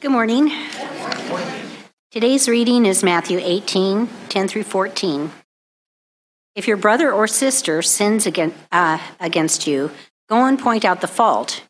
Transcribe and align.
Good 0.00 0.12
morning. 0.12 0.50
Today's 2.10 2.48
reading 2.48 2.86
is 2.86 3.02
Matthew 3.02 3.38
18, 3.38 4.08
10 4.30 4.48
through 4.48 4.62
14. 4.62 5.30
If 6.54 6.66
your 6.66 6.78
brother 6.78 7.12
or 7.12 7.26
sister 7.26 7.82
sins 7.82 8.24
against, 8.24 8.56
uh, 8.72 8.98
against 9.20 9.66
you, 9.66 9.90
go 10.26 10.46
and 10.46 10.58
point 10.58 10.86
out 10.86 11.02
the 11.02 11.06
fault 11.06 11.64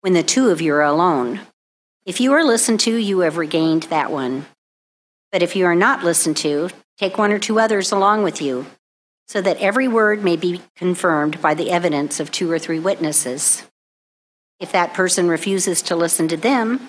when 0.00 0.14
the 0.14 0.22
two 0.22 0.48
of 0.48 0.62
you 0.62 0.72
are 0.72 0.82
alone. 0.82 1.40
If 2.06 2.22
you 2.22 2.32
are 2.32 2.42
listened 2.42 2.80
to, 2.80 2.96
you 2.96 3.18
have 3.18 3.36
regained 3.36 3.82
that 3.84 4.10
one. 4.10 4.46
But 5.30 5.42
if 5.42 5.54
you 5.54 5.66
are 5.66 5.74
not 5.74 6.02
listened 6.02 6.38
to, 6.38 6.70
take 6.96 7.18
one 7.18 7.32
or 7.32 7.38
two 7.38 7.60
others 7.60 7.92
along 7.92 8.22
with 8.22 8.40
you, 8.40 8.64
so 9.28 9.42
that 9.42 9.58
every 9.58 9.88
word 9.88 10.24
may 10.24 10.36
be 10.36 10.62
confirmed 10.74 11.42
by 11.42 11.52
the 11.52 11.70
evidence 11.70 12.18
of 12.18 12.32
two 12.32 12.50
or 12.50 12.58
three 12.58 12.78
witnesses. 12.78 13.62
If 14.58 14.72
that 14.72 14.94
person 14.94 15.28
refuses 15.28 15.82
to 15.82 15.96
listen 15.96 16.28
to 16.28 16.38
them, 16.38 16.88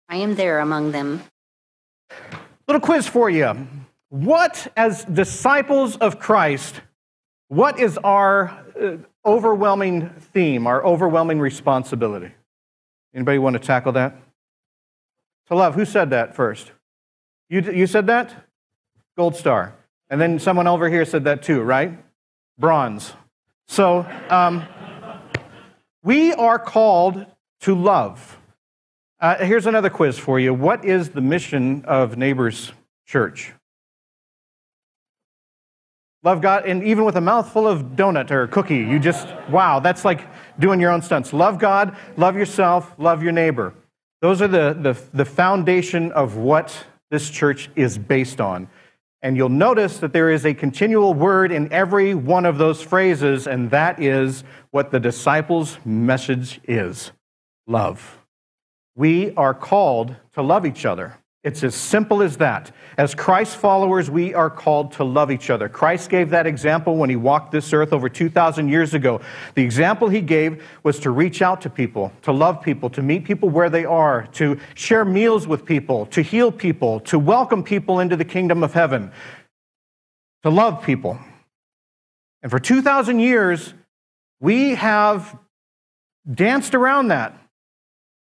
I 0.11 0.17
am 0.17 0.35
there 0.35 0.59
among 0.59 0.91
them. 0.91 1.23
Little 2.67 2.81
quiz 2.81 3.07
for 3.07 3.29
you. 3.29 3.65
What, 4.09 4.67
as 4.75 5.05
disciples 5.05 5.95
of 5.95 6.19
Christ, 6.19 6.81
what 7.47 7.79
is 7.79 7.97
our 7.99 8.49
uh, 8.77 8.97
overwhelming 9.25 10.09
theme, 10.33 10.67
our 10.67 10.85
overwhelming 10.85 11.39
responsibility? 11.39 12.33
Anybody 13.15 13.37
want 13.37 13.53
to 13.53 13.59
tackle 13.59 13.93
that? 13.93 14.17
To 15.47 15.55
love. 15.55 15.75
Who 15.75 15.85
said 15.85 16.09
that 16.09 16.35
first? 16.35 16.73
You, 17.49 17.61
you 17.61 17.87
said 17.87 18.07
that? 18.07 18.35
Gold 19.17 19.37
star. 19.37 19.75
And 20.09 20.19
then 20.19 20.39
someone 20.39 20.67
over 20.67 20.89
here 20.89 21.05
said 21.05 21.23
that 21.23 21.41
too, 21.41 21.61
right? 21.61 21.97
Bronze. 22.59 23.13
So 23.69 24.05
um, 24.29 24.65
we 26.03 26.33
are 26.33 26.59
called 26.59 27.25
to 27.61 27.75
love. 27.75 28.39
Uh, 29.21 29.35
here's 29.35 29.67
another 29.67 29.91
quiz 29.91 30.17
for 30.17 30.39
you. 30.39 30.51
What 30.51 30.83
is 30.83 31.11
the 31.11 31.21
mission 31.21 31.85
of 31.85 32.17
Neighbors 32.17 32.71
Church? 33.05 33.53
Love 36.23 36.41
God, 36.41 36.65
and 36.65 36.83
even 36.83 37.05
with 37.05 37.15
a 37.15 37.21
mouthful 37.21 37.67
of 37.67 37.83
donut 37.95 38.31
or 38.31 38.47
cookie, 38.47 38.77
you 38.77 38.97
just, 38.97 39.27
wow, 39.47 39.79
that's 39.79 40.03
like 40.03 40.27
doing 40.57 40.79
your 40.79 40.89
own 40.89 41.03
stunts. 41.03 41.33
Love 41.33 41.59
God, 41.59 41.95
love 42.17 42.35
yourself, 42.35 42.95
love 42.97 43.21
your 43.21 43.31
neighbor. 43.31 43.75
Those 44.21 44.41
are 44.41 44.47
the, 44.47 44.73
the, 44.73 44.99
the 45.13 45.25
foundation 45.25 46.11
of 46.13 46.37
what 46.37 46.85
this 47.11 47.29
church 47.29 47.69
is 47.75 47.99
based 47.99 48.41
on. 48.41 48.69
And 49.21 49.37
you'll 49.37 49.49
notice 49.49 49.99
that 49.99 50.13
there 50.13 50.31
is 50.31 50.47
a 50.47 50.53
continual 50.55 51.13
word 51.13 51.51
in 51.51 51.71
every 51.71 52.15
one 52.15 52.45
of 52.45 52.57
those 52.57 52.81
phrases, 52.81 53.45
and 53.45 53.69
that 53.69 54.01
is 54.01 54.43
what 54.71 54.89
the 54.89 54.99
disciples' 54.99 55.77
message 55.85 56.59
is 56.67 57.11
love. 57.67 58.20
We 58.95 59.33
are 59.35 59.53
called 59.53 60.15
to 60.33 60.41
love 60.41 60.65
each 60.65 60.85
other. 60.85 61.17
It's 61.43 61.63
as 61.63 61.73
simple 61.73 62.21
as 62.21 62.37
that. 62.37 62.71
As 62.97 63.15
Christ 63.15 63.57
followers, 63.57 64.11
we 64.11 64.35
are 64.35 64.49
called 64.49 64.91
to 64.93 65.03
love 65.03 65.31
each 65.31 65.49
other. 65.49 65.67
Christ 65.67 66.11
gave 66.11 66.29
that 66.29 66.45
example 66.45 66.97
when 66.97 67.09
he 67.09 67.15
walked 67.15 67.51
this 67.51 67.73
earth 67.73 67.93
over 67.93 68.09
2,000 68.09 68.69
years 68.69 68.93
ago. 68.93 69.21
The 69.55 69.63
example 69.63 70.07
he 70.07 70.21
gave 70.21 70.63
was 70.83 70.99
to 70.99 71.09
reach 71.09 71.41
out 71.41 71.61
to 71.61 71.69
people, 71.69 72.13
to 72.21 72.31
love 72.31 72.61
people, 72.61 72.91
to 72.91 73.01
meet 73.01 73.23
people 73.25 73.49
where 73.49 73.71
they 73.71 73.85
are, 73.85 74.27
to 74.33 74.59
share 74.75 75.03
meals 75.03 75.47
with 75.47 75.65
people, 75.65 76.05
to 76.07 76.21
heal 76.21 76.51
people, 76.51 76.99
to 77.01 77.17
welcome 77.17 77.63
people 77.63 77.99
into 77.99 78.15
the 78.15 78.25
kingdom 78.25 78.63
of 78.63 78.73
heaven, 78.73 79.11
to 80.43 80.51
love 80.51 80.83
people. 80.83 81.17
And 82.43 82.51
for 82.51 82.59
2,000 82.59 83.17
years, 83.17 83.73
we 84.39 84.75
have 84.75 85.39
danced 86.31 86.75
around 86.75 87.07
that. 87.07 87.35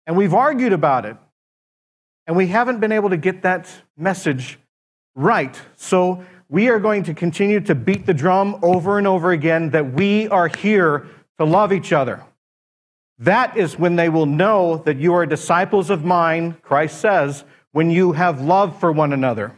And 0.07 0.17
we've 0.17 0.35
argued 0.35 0.73
about 0.73 1.07
it. 1.07 1.17
And 2.27 2.37
we 2.37 2.47
haven't 2.47 2.81
been 2.81 2.93
able 2.93 3.11
to 3.11 3.17
get 3.17 3.43
that 3.43 3.71
message 3.97 4.59
right. 5.15 5.61
So 5.77 6.25
we 6.49 6.69
are 6.69 6.79
going 6.79 7.03
to 7.05 7.15
continue 7.15 7.61
to 7.61 7.75
beat 7.75 8.07
the 8.07 8.15
drum 8.15 8.59
over 8.63 8.99
and 8.99 9.07
over 9.07 9.33
again 9.33 9.71
that 9.71 9.93
we 9.93 10.29
are 10.29 10.49
here 10.49 11.07
to 11.39 11.45
love 11.45 11.73
each 11.73 11.93
other. 11.93 12.23
That 13.19 13.57
is 13.57 13.79
when 13.79 13.97
they 13.97 14.09
will 14.09 14.27
know 14.27 14.79
that 14.79 14.97
you 14.97 15.15
are 15.15 15.27
disciples 15.27 15.91
of 15.91 16.05
mine, 16.05 16.57
Christ 16.63 17.01
says, 17.01 17.45
when 17.73 17.91
you 17.91 18.13
have 18.13 18.41
love 18.41 18.79
for 18.81 18.91
one 18.93 19.13
another. 19.13 19.55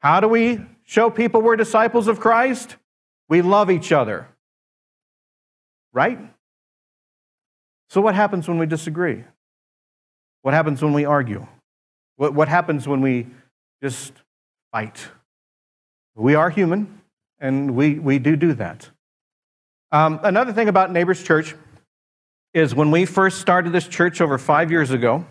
How 0.00 0.20
do 0.20 0.28
we 0.28 0.60
show 0.84 1.10
people 1.10 1.40
we're 1.42 1.56
disciples 1.56 2.08
of 2.08 2.20
Christ? 2.20 2.76
We 3.28 3.42
love 3.42 3.70
each 3.70 3.92
other. 3.92 4.28
Right? 5.92 6.18
So, 7.90 8.00
what 8.00 8.14
happens 8.14 8.46
when 8.46 8.58
we 8.58 8.66
disagree? 8.66 9.24
What 10.48 10.54
happens 10.54 10.82
when 10.82 10.94
we 10.94 11.04
argue? 11.04 11.46
What, 12.16 12.32
what 12.32 12.48
happens 12.48 12.88
when 12.88 13.02
we 13.02 13.26
just 13.82 14.14
fight? 14.72 15.08
We 16.14 16.36
are 16.36 16.48
human, 16.48 17.02
and 17.38 17.76
we, 17.76 17.98
we 17.98 18.18
do 18.18 18.34
do 18.34 18.54
that. 18.54 18.88
Um, 19.92 20.20
another 20.22 20.54
thing 20.54 20.70
about 20.70 20.90
Neighbors 20.90 21.22
Church 21.22 21.54
is 22.54 22.74
when 22.74 22.90
we 22.90 23.04
first 23.04 23.42
started 23.42 23.74
this 23.74 23.86
church 23.86 24.22
over 24.22 24.38
five 24.38 24.70
years 24.70 24.90
ago, 24.90 25.26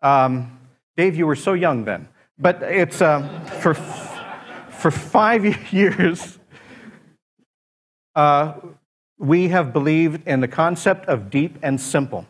um, 0.00 0.60
Dave, 0.96 1.16
you 1.16 1.26
were 1.26 1.34
so 1.34 1.54
young 1.54 1.82
then, 1.82 2.06
but 2.38 2.62
it's 2.62 3.02
uh, 3.02 3.28
for, 3.60 3.74
for 3.74 4.92
five 4.92 5.72
years, 5.72 6.38
uh, 8.14 8.52
we 9.18 9.48
have 9.48 9.72
believed 9.72 10.28
in 10.28 10.38
the 10.38 10.46
concept 10.46 11.06
of 11.06 11.30
deep 11.30 11.58
and 11.64 11.80
simple. 11.80 12.28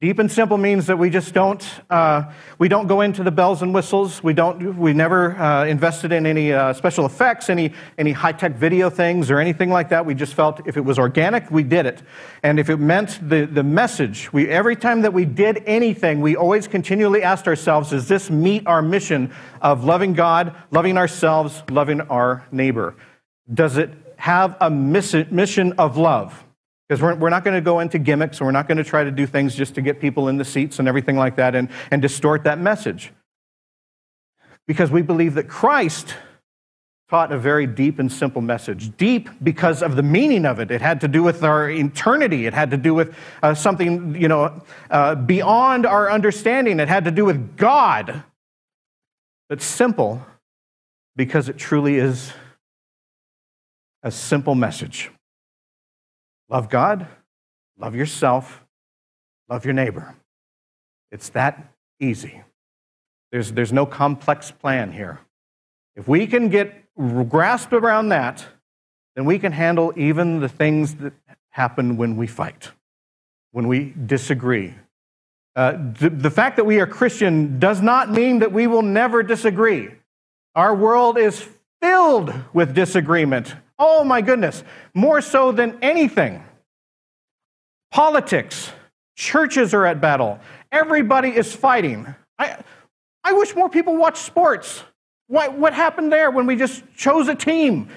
Deep 0.00 0.18
and 0.18 0.32
simple 0.32 0.56
means 0.56 0.86
that 0.86 0.96
we 0.96 1.10
just 1.10 1.34
don't 1.34 1.62
uh, 1.90 2.32
we 2.58 2.68
don't 2.68 2.86
go 2.86 3.02
into 3.02 3.22
the 3.22 3.30
bells 3.30 3.60
and 3.60 3.74
whistles. 3.74 4.24
We 4.24 4.32
don't 4.32 4.78
we 4.78 4.94
never 4.94 5.36
uh, 5.36 5.66
invested 5.66 6.10
in 6.10 6.24
any 6.24 6.54
uh, 6.54 6.72
special 6.72 7.04
effects, 7.04 7.50
any 7.50 7.74
any 7.98 8.12
high 8.12 8.32
tech 8.32 8.54
video 8.54 8.88
things 8.88 9.30
or 9.30 9.40
anything 9.40 9.68
like 9.68 9.90
that. 9.90 10.06
We 10.06 10.14
just 10.14 10.32
felt 10.32 10.66
if 10.66 10.78
it 10.78 10.80
was 10.80 10.98
organic, 10.98 11.50
we 11.50 11.62
did 11.64 11.84
it, 11.84 12.00
and 12.42 12.58
if 12.58 12.70
it 12.70 12.78
meant 12.78 13.20
the 13.28 13.44
the 13.44 13.62
message, 13.62 14.32
we 14.32 14.48
every 14.48 14.74
time 14.74 15.02
that 15.02 15.12
we 15.12 15.26
did 15.26 15.62
anything, 15.66 16.22
we 16.22 16.34
always 16.34 16.66
continually 16.66 17.22
asked 17.22 17.46
ourselves, 17.46 17.90
does 17.90 18.08
this 18.08 18.30
meet 18.30 18.66
our 18.66 18.80
mission 18.80 19.30
of 19.60 19.84
loving 19.84 20.14
God, 20.14 20.56
loving 20.70 20.96
ourselves, 20.96 21.62
loving 21.68 22.00
our 22.00 22.46
neighbor? 22.50 22.96
Does 23.52 23.76
it 23.76 23.90
have 24.16 24.56
a 24.62 24.70
mission 24.70 25.74
of 25.74 25.98
love? 25.98 26.42
Because 26.90 27.02
we're, 27.02 27.14
we're 27.14 27.30
not 27.30 27.44
going 27.44 27.54
to 27.54 27.60
go 27.60 27.78
into 27.78 28.00
gimmicks 28.00 28.38
and 28.38 28.46
we're 28.46 28.50
not 28.50 28.66
going 28.66 28.78
to 28.78 28.82
try 28.82 29.04
to 29.04 29.12
do 29.12 29.24
things 29.24 29.54
just 29.54 29.76
to 29.76 29.80
get 29.80 30.00
people 30.00 30.26
in 30.26 30.38
the 30.38 30.44
seats 30.44 30.80
and 30.80 30.88
everything 30.88 31.16
like 31.16 31.36
that 31.36 31.54
and, 31.54 31.68
and 31.92 32.02
distort 32.02 32.42
that 32.42 32.58
message. 32.58 33.12
Because 34.66 34.90
we 34.90 35.00
believe 35.00 35.34
that 35.34 35.46
Christ 35.46 36.16
taught 37.08 37.30
a 37.30 37.38
very 37.38 37.68
deep 37.68 38.00
and 38.00 38.10
simple 38.10 38.42
message. 38.42 38.96
Deep 38.96 39.30
because 39.40 39.84
of 39.84 39.94
the 39.94 40.02
meaning 40.02 40.44
of 40.44 40.58
it. 40.58 40.72
It 40.72 40.80
had 40.80 41.02
to 41.02 41.06
do 41.06 41.22
with 41.22 41.44
our 41.44 41.70
eternity. 41.70 42.46
It 42.46 42.54
had 42.54 42.72
to 42.72 42.76
do 42.76 42.92
with 42.92 43.14
uh, 43.40 43.54
something, 43.54 44.20
you 44.20 44.26
know, 44.26 44.60
uh, 44.90 45.14
beyond 45.14 45.86
our 45.86 46.10
understanding. 46.10 46.80
It 46.80 46.88
had 46.88 47.04
to 47.04 47.12
do 47.12 47.24
with 47.24 47.56
God. 47.56 48.24
But 49.48 49.62
simple 49.62 50.26
because 51.14 51.48
it 51.48 51.56
truly 51.56 51.98
is 51.98 52.32
a 54.02 54.10
simple 54.10 54.56
message. 54.56 55.08
Love 56.50 56.68
God, 56.68 57.06
love 57.78 57.94
yourself, 57.94 58.64
love 59.48 59.64
your 59.64 59.74
neighbor. 59.74 60.16
It's 61.12 61.28
that 61.30 61.72
easy. 62.00 62.42
There's, 63.30 63.52
there's 63.52 63.72
no 63.72 63.86
complex 63.86 64.50
plan 64.50 64.92
here. 64.92 65.20
If 65.94 66.08
we 66.08 66.26
can 66.26 66.48
get 66.48 66.74
grasped 66.96 67.72
around 67.72 68.08
that, 68.08 68.44
then 69.14 69.24
we 69.24 69.38
can 69.38 69.52
handle 69.52 69.92
even 69.96 70.40
the 70.40 70.48
things 70.48 70.96
that 70.96 71.12
happen 71.50 71.96
when 71.96 72.16
we 72.16 72.26
fight, 72.26 72.72
when 73.52 73.68
we 73.68 73.94
disagree. 74.06 74.74
Uh, 75.54 75.72
the, 76.00 76.10
the 76.10 76.30
fact 76.30 76.56
that 76.56 76.64
we 76.64 76.80
are 76.80 76.86
Christian 76.86 77.60
does 77.60 77.80
not 77.80 78.10
mean 78.10 78.40
that 78.40 78.52
we 78.52 78.66
will 78.66 78.82
never 78.82 79.22
disagree. 79.22 79.90
Our 80.56 80.74
world 80.74 81.16
is 81.16 81.46
filled 81.80 82.32
with 82.52 82.74
disagreement. 82.74 83.54
Oh 83.80 84.04
my 84.04 84.20
goodness, 84.20 84.62
more 84.92 85.22
so 85.22 85.50
than 85.52 85.78
anything. 85.80 86.44
Politics, 87.90 88.70
churches 89.16 89.72
are 89.72 89.86
at 89.86 90.00
battle, 90.00 90.38
everybody 90.70 91.30
is 91.30 91.54
fighting. 91.54 92.14
I, 92.38 92.58
I 93.24 93.32
wish 93.32 93.56
more 93.56 93.70
people 93.70 93.96
watch 93.96 94.18
sports. 94.18 94.84
What, 95.26 95.56
what 95.56 95.72
happened 95.72 96.12
there 96.12 96.30
when 96.30 96.46
we 96.46 96.56
just 96.56 96.82
chose 96.94 97.28
a 97.28 97.34
team? 97.34 97.88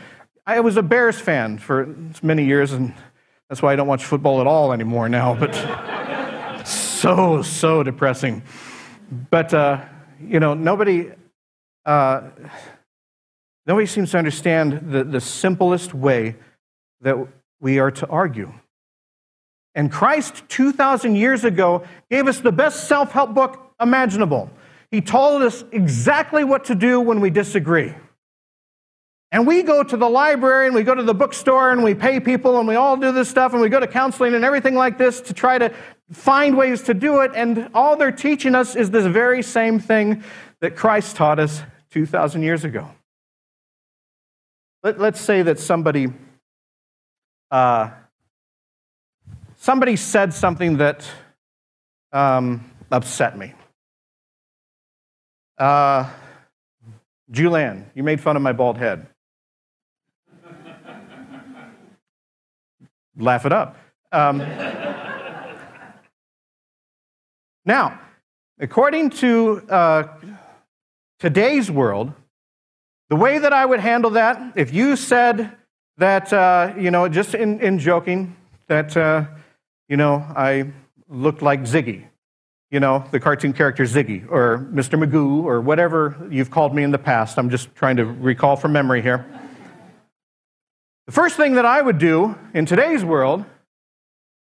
I 0.45 0.61
was 0.61 0.77
a 0.77 0.83
Bears 0.83 1.19
fan 1.19 1.57
for 1.57 1.95
many 2.21 2.45
years, 2.45 2.73
and 2.73 2.93
that's 3.49 3.61
why 3.61 3.73
I 3.73 3.75
don't 3.75 3.87
watch 3.87 4.05
football 4.05 4.41
at 4.41 4.47
all 4.47 4.73
anymore 4.73 5.09
now. 5.09 5.33
But 5.33 5.53
so, 6.65 7.41
so 7.41 7.83
depressing. 7.83 8.43
But, 9.29 9.53
uh, 9.53 9.81
you 10.21 10.39
know, 10.39 10.53
nobody, 10.53 11.11
uh, 11.85 12.29
nobody 13.65 13.87
seems 13.87 14.11
to 14.11 14.17
understand 14.17 14.91
the, 14.91 15.03
the 15.03 15.21
simplest 15.21 15.93
way 15.93 16.35
that 17.01 17.15
we 17.59 17.79
are 17.79 17.91
to 17.91 18.07
argue. 18.07 18.53
And 19.75 19.91
Christ, 19.91 20.43
2,000 20.49 21.15
years 21.15 21.43
ago, 21.43 21.83
gave 22.09 22.27
us 22.27 22.39
the 22.39 22.51
best 22.51 22.87
self 22.87 23.11
help 23.11 23.33
book 23.33 23.73
imaginable. 23.81 24.49
He 24.91 25.01
told 25.01 25.41
us 25.41 25.63
exactly 25.71 26.43
what 26.43 26.65
to 26.65 26.75
do 26.75 26.99
when 26.99 27.19
we 27.19 27.29
disagree. 27.29 27.95
And 29.31 29.47
we 29.47 29.63
go 29.63 29.81
to 29.81 29.97
the 29.97 30.07
library 30.07 30.67
and 30.67 30.75
we 30.75 30.83
go 30.83 30.93
to 30.93 31.01
the 31.01 31.15
bookstore 31.15 31.71
and 31.71 31.83
we 31.83 31.95
pay 31.95 32.19
people 32.19 32.59
and 32.59 32.67
we 32.67 32.75
all 32.75 32.95
do 32.95 33.11
this 33.11 33.27
stuff 33.27 33.53
and 33.53 33.61
we 33.63 33.67
go 33.67 33.79
to 33.79 33.87
counseling 33.87 34.35
and 34.35 34.45
everything 34.45 34.75
like 34.75 34.99
this 34.99 35.21
to 35.21 35.33
try 35.33 35.57
to 35.57 35.73
find 36.11 36.55
ways 36.55 36.83
to 36.83 36.93
do 36.93 37.21
it. 37.21 37.31
And 37.33 37.71
all 37.73 37.95
they're 37.95 38.11
teaching 38.11 38.53
us 38.53 38.75
is 38.75 38.91
this 38.91 39.07
very 39.07 39.41
same 39.41 39.79
thing 39.79 40.23
that 40.59 40.75
Christ 40.75 41.15
taught 41.15 41.39
us 41.39 41.63
2,000 41.89 42.43
years 42.43 42.63
ago. 42.63 42.87
Let, 44.83 44.99
us 44.99 45.21
say 45.21 45.43
that 45.43 45.59
somebody, 45.59 46.07
uh, 47.49 47.91
somebody 49.55 49.95
said 49.95 50.33
something 50.33 50.75
that 50.75 51.09
um, 52.11 52.69
upset 52.91 53.37
me. 53.37 53.53
Uh, 55.57 56.09
Julianne, 57.31 57.85
you 57.95 58.03
made 58.03 58.19
fun 58.19 58.35
of 58.35 58.41
my 58.41 58.51
bald 58.51 58.77
head. 58.77 59.07
Laugh 63.17 63.45
it 63.45 63.53
up. 63.53 63.77
Um, 64.11 64.39
now, 67.65 68.01
according 68.59 69.11
to 69.11 69.61
uh, 69.69 70.09
today's 71.19 71.71
world, 71.71 72.11
the 73.13 73.19
way 73.19 73.37
that 73.37 73.53
I 73.53 73.63
would 73.63 73.79
handle 73.79 74.09
that, 74.09 74.53
if 74.55 74.73
you 74.73 74.95
said 74.95 75.55
that, 75.97 76.33
uh, 76.33 76.73
you 76.75 76.89
know, 76.89 77.07
just 77.07 77.35
in, 77.35 77.59
in 77.59 77.77
joking, 77.77 78.35
that, 78.65 78.97
uh, 78.97 79.25
you 79.87 79.97
know, 79.97 80.15
I 80.35 80.71
looked 81.07 81.43
like 81.43 81.61
Ziggy, 81.61 82.05
you 82.71 82.79
know, 82.79 83.05
the 83.11 83.19
cartoon 83.19 83.53
character 83.53 83.83
Ziggy 83.83 84.25
or 84.31 84.67
Mr. 84.73 84.97
Magoo 84.97 85.43
or 85.43 85.61
whatever 85.61 86.27
you've 86.31 86.49
called 86.49 86.73
me 86.73 86.81
in 86.81 86.89
the 86.89 86.97
past. 86.97 87.37
I'm 87.37 87.51
just 87.51 87.75
trying 87.75 87.97
to 87.97 88.05
recall 88.05 88.55
from 88.55 88.73
memory 88.73 89.03
here. 89.03 89.23
The 91.05 91.11
first 91.11 91.37
thing 91.37 91.53
that 91.53 91.67
I 91.67 91.83
would 91.83 91.99
do 91.99 92.35
in 92.55 92.65
today's 92.65 93.05
world 93.05 93.45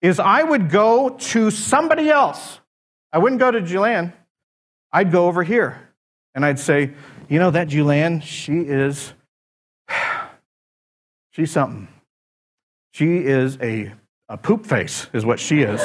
is 0.01 0.21
I 0.21 0.45
would 0.45 0.71
go 0.71 1.09
to 1.09 1.51
somebody 1.51 2.09
else. 2.09 2.61
I 3.13 3.19
wouldn't 3.19 3.41
go 3.41 3.51
to 3.51 3.61
Julianne. 3.61 4.13
I'd 4.93 5.11
go 5.11 5.27
over 5.27 5.43
here 5.43 5.89
and 6.37 6.45
I'd 6.45 6.61
say, 6.61 6.93
you 7.31 7.39
know, 7.39 7.53
that 7.53 7.69
Julianne, 7.69 8.23
she 8.23 8.59
is, 8.59 9.15
she's 11.31 11.53
something. 11.53 11.89
She 12.93 13.19
is 13.19 13.57
a, 13.63 13.95
a 14.29 14.37
poop 14.37 14.67
face, 14.67 15.07
is 15.13 15.25
what 15.25 15.39
she 15.39 15.63
is. 15.63 15.81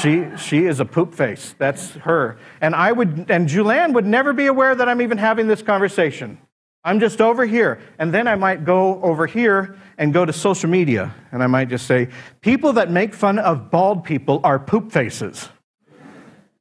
She, 0.00 0.24
she 0.38 0.64
is 0.64 0.78
a 0.78 0.84
poop 0.84 1.12
face. 1.12 1.56
That's 1.58 1.90
her. 1.96 2.38
And 2.60 2.74
I 2.74 2.92
would, 2.92 3.30
and 3.30 3.48
Julianne 3.48 3.94
would 3.94 4.06
never 4.06 4.32
be 4.32 4.46
aware 4.46 4.74
that 4.74 4.88
I'm 4.88 5.02
even 5.02 5.18
having 5.18 5.48
this 5.48 5.60
conversation. 5.60 6.38
I'm 6.84 7.00
just 7.00 7.20
over 7.20 7.44
here. 7.44 7.80
And 7.98 8.14
then 8.14 8.28
I 8.28 8.36
might 8.36 8.64
go 8.64 9.02
over 9.02 9.26
here 9.26 9.76
and 9.98 10.12
go 10.12 10.24
to 10.24 10.32
social 10.32 10.70
media. 10.70 11.12
And 11.32 11.42
I 11.42 11.48
might 11.48 11.68
just 11.68 11.86
say, 11.86 12.08
people 12.42 12.74
that 12.74 12.90
make 12.90 13.12
fun 13.12 13.40
of 13.40 13.72
bald 13.72 14.04
people 14.04 14.40
are 14.44 14.60
poop 14.60 14.92
faces. 14.92 15.48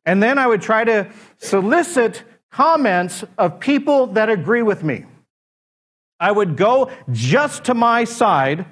And 0.05 0.21
then 0.21 0.39
I 0.39 0.47
would 0.47 0.61
try 0.61 0.83
to 0.83 1.11
solicit 1.37 2.23
comments 2.53 3.23
of 3.39 3.59
people 3.59 4.07
that 4.07 4.29
agree 4.29 4.61
with 4.61 4.83
me. 4.83 5.05
I 6.19 6.31
would 6.31 6.55
go 6.55 6.91
just 7.11 7.65
to 7.65 7.73
my 7.73 8.03
side 8.03 8.65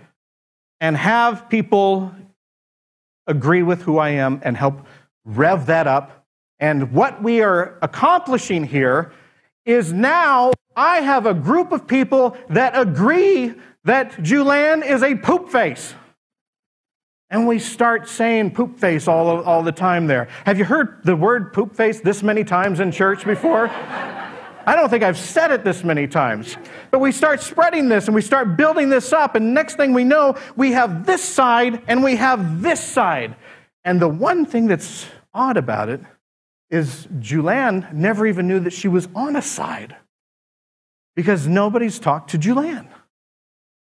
and 0.80 0.96
have 0.96 1.50
people 1.50 2.14
agree 3.26 3.64
with 3.64 3.82
who 3.82 3.98
I 3.98 4.10
am 4.10 4.40
and 4.44 4.56
help 4.56 4.86
rev 5.26 5.66
that 5.66 5.88
up. 5.88 6.26
And 6.60 6.92
what 6.92 7.24
we 7.24 7.42
are 7.42 7.80
accomplishing 7.82 8.64
here 8.64 9.12
is 9.66 9.92
now 9.92 10.52
I 10.76 11.02
have 11.02 11.26
a 11.26 11.34
group 11.34 11.72
of 11.72 11.88
people 11.88 12.38
that 12.50 12.78
agree 12.78 13.56
that 13.84 14.12
Julianne 14.18 14.88
is 14.88 15.02
a 15.02 15.16
poop 15.16 15.50
face. 15.50 15.96
And 17.32 17.48
we 17.48 17.60
start 17.60 18.10
saying 18.10 18.52
poop 18.52 18.78
face 18.78 19.08
all, 19.08 19.42
all 19.44 19.64
the 19.64 19.72
time 19.72 20.06
there. 20.06 20.28
Have 20.46 20.60
you 20.60 20.66
heard 20.66 21.00
the 21.06 21.16
word 21.16 21.54
poop 21.54 21.74
face 21.74 22.02
this 22.02 22.22
many 22.22 22.44
times 22.44 22.82
in 22.82 22.92
church 22.92 23.24
before? 23.24 23.70
I 23.70 24.76
don't 24.76 24.90
think 24.90 25.02
I've 25.02 25.18
said 25.18 25.50
it 25.50 25.64
this 25.64 25.84
many 25.84 26.08
times. 26.08 26.58
But 26.92 27.00
we 27.00 27.14
start 27.14 27.42
spreading 27.42 27.88
this 27.88 28.08
and 28.08 28.14
we 28.14 28.22
start 28.22 28.58
building 28.58 28.90
this 28.90 29.14
up, 29.14 29.36
and 29.36 29.54
next 29.54 29.76
thing 29.76 29.94
we 29.94 30.04
know, 30.04 30.36
we 30.58 30.74
have 30.74 31.06
this 31.06 31.24
side 31.24 31.82
and 31.88 32.04
we 32.04 32.18
have 32.18 32.62
this 32.62 32.84
side. 32.84 33.36
And 33.86 34.00
the 34.00 34.10
one 34.10 34.46
thing 34.46 34.68
that's 34.68 35.08
odd 35.34 35.56
about 35.56 35.88
it 35.88 36.02
is 36.70 37.08
Julianne 37.20 37.94
never 37.94 38.28
even 38.28 38.48
knew 38.48 38.60
that 38.60 38.74
she 38.74 38.90
was 38.90 39.08
on 39.16 39.38
a 39.38 39.42
side 39.42 39.96
because 41.16 41.48
nobody's 41.48 41.98
talked 41.98 42.32
to 42.32 42.38
Julianne. 42.38 42.88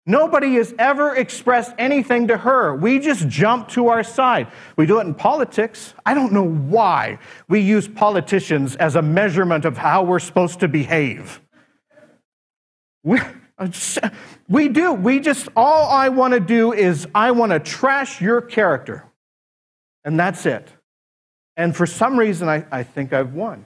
Nobody 0.10 0.56
has 0.56 0.74
ever 0.80 1.14
expressed 1.14 1.74
anything 1.78 2.30
to 2.30 2.38
her. 2.38 2.74
We 2.74 2.98
just 2.98 3.28
jump 3.28 3.68
to 3.70 3.90
our 3.90 4.06
side. 4.06 4.48
We 4.78 4.86
do 4.86 5.00
it 5.00 5.06
in 5.06 5.14
politics. 5.14 5.94
I 6.06 6.14
don't 6.14 6.32
know 6.32 6.48
why 6.48 7.20
we 7.50 7.60
use 7.60 7.90
politicians 7.90 8.78
as 8.78 8.96
a 8.96 9.02
measurement 9.02 9.66
of 9.66 9.78
how 9.78 10.04
we're 10.04 10.20
supposed 10.20 10.62
to 10.62 10.70
behave. 10.70 11.42
We, 13.04 13.20
we 14.48 14.70
do. 14.70 14.94
We 14.94 15.20
just, 15.20 15.50
all 15.58 15.92
I 15.92 16.08
want 16.08 16.34
to 16.34 16.40
do 16.40 16.72
is 16.72 17.06
I 17.14 17.32
want 17.32 17.52
to 17.52 17.60
trash 17.60 18.22
your 18.22 18.40
character. 18.40 19.04
And 20.06 20.18
that's 20.18 20.46
it. 20.46 20.70
And 21.58 21.76
for 21.76 21.86
some 21.86 22.18
reason, 22.18 22.48
I, 22.48 22.66
I 22.72 22.84
think 22.84 23.12
I've 23.12 23.34
won. 23.34 23.66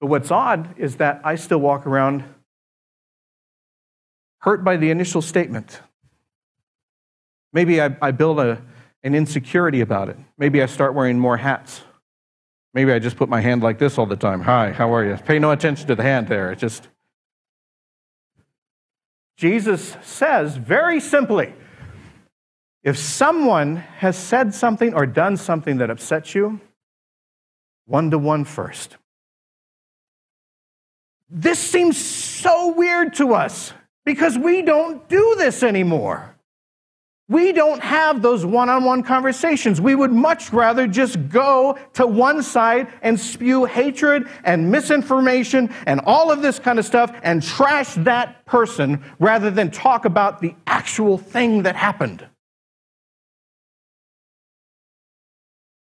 But 0.00 0.08
what's 0.08 0.32
odd 0.32 0.76
is 0.78 0.96
that 0.96 1.20
I 1.22 1.36
still 1.36 1.58
walk 1.58 1.86
around 1.86 2.24
hurt 4.42 4.64
by 4.64 4.76
the 4.76 4.90
initial 4.90 5.22
statement. 5.22 5.80
Maybe 7.52 7.80
I, 7.80 7.96
I 8.02 8.10
build 8.10 8.40
a, 8.40 8.60
an 9.02 9.14
insecurity 9.14 9.80
about 9.80 10.08
it. 10.08 10.16
Maybe 10.36 10.62
I 10.62 10.66
start 10.66 10.94
wearing 10.94 11.18
more 11.18 11.36
hats. 11.36 11.82
Maybe 12.74 12.92
I 12.92 12.98
just 12.98 13.16
put 13.16 13.28
my 13.28 13.40
hand 13.40 13.62
like 13.62 13.78
this 13.78 13.98
all 13.98 14.06
the 14.06 14.16
time. 14.16 14.40
Hi, 14.42 14.72
how 14.72 14.94
are 14.94 15.04
you? 15.04 15.16
Pay 15.16 15.38
no 15.38 15.50
attention 15.52 15.86
to 15.88 15.94
the 15.94 16.02
hand 16.02 16.28
there. 16.28 16.50
It 16.52 16.58
just. 16.58 16.88
Jesus 19.36 19.96
says 20.02 20.56
very 20.56 21.00
simply 21.00 21.54
if 22.82 22.98
someone 22.98 23.76
has 23.76 24.16
said 24.16 24.54
something 24.54 24.94
or 24.94 25.06
done 25.06 25.36
something 25.36 25.78
that 25.78 25.90
upsets 25.90 26.34
you, 26.34 26.60
one 27.86 28.10
to 28.10 28.18
one 28.18 28.44
first. 28.44 28.96
This 31.30 31.58
seems 31.58 31.96
so 31.96 32.72
weird 32.72 33.14
to 33.14 33.34
us 33.34 33.72
because 34.04 34.36
we 34.36 34.62
don't 34.62 35.08
do 35.08 35.34
this 35.38 35.62
anymore. 35.62 36.32
We 37.28 37.52
don't 37.52 37.80
have 37.80 38.20
those 38.20 38.44
one 38.44 38.68
on 38.68 38.84
one 38.84 39.02
conversations. 39.02 39.80
We 39.80 39.94
would 39.94 40.12
much 40.12 40.52
rather 40.52 40.86
just 40.86 41.30
go 41.30 41.78
to 41.94 42.06
one 42.06 42.42
side 42.42 42.88
and 43.00 43.18
spew 43.18 43.64
hatred 43.64 44.28
and 44.44 44.70
misinformation 44.70 45.72
and 45.86 46.00
all 46.00 46.30
of 46.30 46.42
this 46.42 46.58
kind 46.58 46.78
of 46.78 46.84
stuff 46.84 47.10
and 47.22 47.42
trash 47.42 47.94
that 47.94 48.44
person 48.44 49.02
rather 49.18 49.50
than 49.50 49.70
talk 49.70 50.04
about 50.04 50.40
the 50.40 50.54
actual 50.66 51.16
thing 51.16 51.62
that 51.62 51.76
happened. 51.76 52.26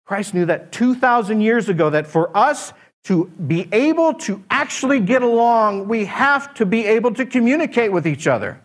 Christ 0.06 0.34
knew 0.34 0.46
that 0.46 0.72
2,000 0.72 1.40
years 1.40 1.68
ago 1.68 1.90
that 1.90 2.06
for 2.06 2.36
us 2.36 2.72
to 3.06 3.26
be 3.46 3.68
able 3.72 4.14
to 4.14 4.42
actually 4.50 4.98
get 4.98 5.22
along, 5.22 5.86
we 5.86 6.06
have 6.06 6.52
to 6.54 6.66
be 6.66 6.84
able 6.86 7.14
to 7.14 7.24
communicate 7.24 7.92
with 7.92 8.04
each 8.04 8.26
other. 8.26 8.60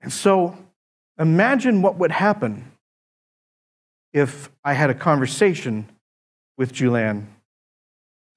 And 0.00 0.12
so 0.12 0.56
imagine 1.18 1.82
what 1.82 1.96
would 1.96 2.12
happen 2.12 2.70
if 4.12 4.50
I 4.64 4.74
had 4.74 4.88
a 4.88 4.94
conversation 4.94 5.88
with 6.56 6.72
Julianne 6.72 7.26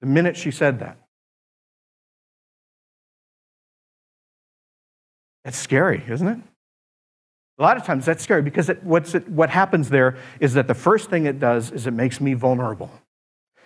the 0.00 0.06
minute 0.06 0.36
she 0.36 0.50
said 0.50 0.80
that. 0.80 0.96
It's 5.44 5.58
scary, 5.58 6.02
isn't 6.08 6.26
it? 6.26 6.38
A 7.58 7.62
lot 7.62 7.76
of 7.76 7.84
times 7.84 8.04
that's 8.04 8.22
scary 8.22 8.42
because 8.42 8.68
it, 8.68 8.80
it, 8.84 9.28
what 9.28 9.50
happens 9.50 9.88
there 9.88 10.16
is 10.40 10.54
that 10.54 10.66
the 10.66 10.74
first 10.74 11.08
thing 11.08 11.26
it 11.26 11.38
does 11.38 11.70
is 11.70 11.86
it 11.86 11.92
makes 11.92 12.20
me 12.20 12.34
vulnerable. 12.34 12.90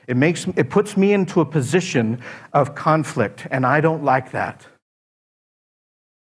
It, 0.07 0.16
makes, 0.16 0.47
it 0.57 0.71
puts 0.71 0.97
me 0.97 1.12
into 1.12 1.40
a 1.40 1.45
position 1.45 2.23
of 2.52 2.75
conflict, 2.75 3.47
and 3.50 3.64
I 3.64 3.80
don't 3.80 4.04
like 4.04 4.33
that. 4.33 4.66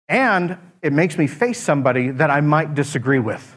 And 0.09 0.59
it 0.83 0.93
makes 0.93 1.19
me 1.19 1.27
face 1.27 1.61
somebody 1.61 2.11
that 2.11 2.31
I 2.31 2.41
might 2.41 2.75
disagree 2.75 3.19
with. 3.19 3.57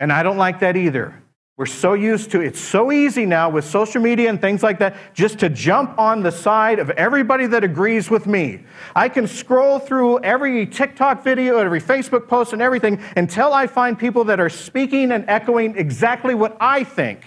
And 0.00 0.12
I 0.12 0.22
don't 0.22 0.38
like 0.38 0.60
that 0.60 0.76
either. 0.76 1.21
We're 1.62 1.66
so 1.66 1.94
used 1.94 2.32
to 2.32 2.40
it's 2.40 2.58
so 2.58 2.90
easy 2.90 3.24
now 3.24 3.48
with 3.48 3.64
social 3.64 4.02
media 4.02 4.28
and 4.28 4.40
things 4.40 4.64
like 4.64 4.80
that 4.80 4.96
just 5.14 5.38
to 5.38 5.48
jump 5.48 5.96
on 5.96 6.20
the 6.20 6.32
side 6.32 6.80
of 6.80 6.90
everybody 6.90 7.46
that 7.46 7.62
agrees 7.62 8.10
with 8.10 8.26
me. 8.26 8.64
I 8.96 9.08
can 9.08 9.28
scroll 9.28 9.78
through 9.78 10.24
every 10.24 10.66
TikTok 10.66 11.22
video, 11.22 11.58
every 11.58 11.80
Facebook 11.80 12.26
post, 12.26 12.52
and 12.52 12.60
everything 12.60 13.00
until 13.16 13.52
I 13.52 13.68
find 13.68 13.96
people 13.96 14.24
that 14.24 14.40
are 14.40 14.48
speaking 14.48 15.12
and 15.12 15.24
echoing 15.28 15.76
exactly 15.76 16.34
what 16.34 16.56
I 16.58 16.82
think 16.82 17.24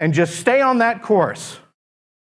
and 0.00 0.12
just 0.12 0.40
stay 0.40 0.60
on 0.60 0.78
that 0.78 1.00
course 1.00 1.60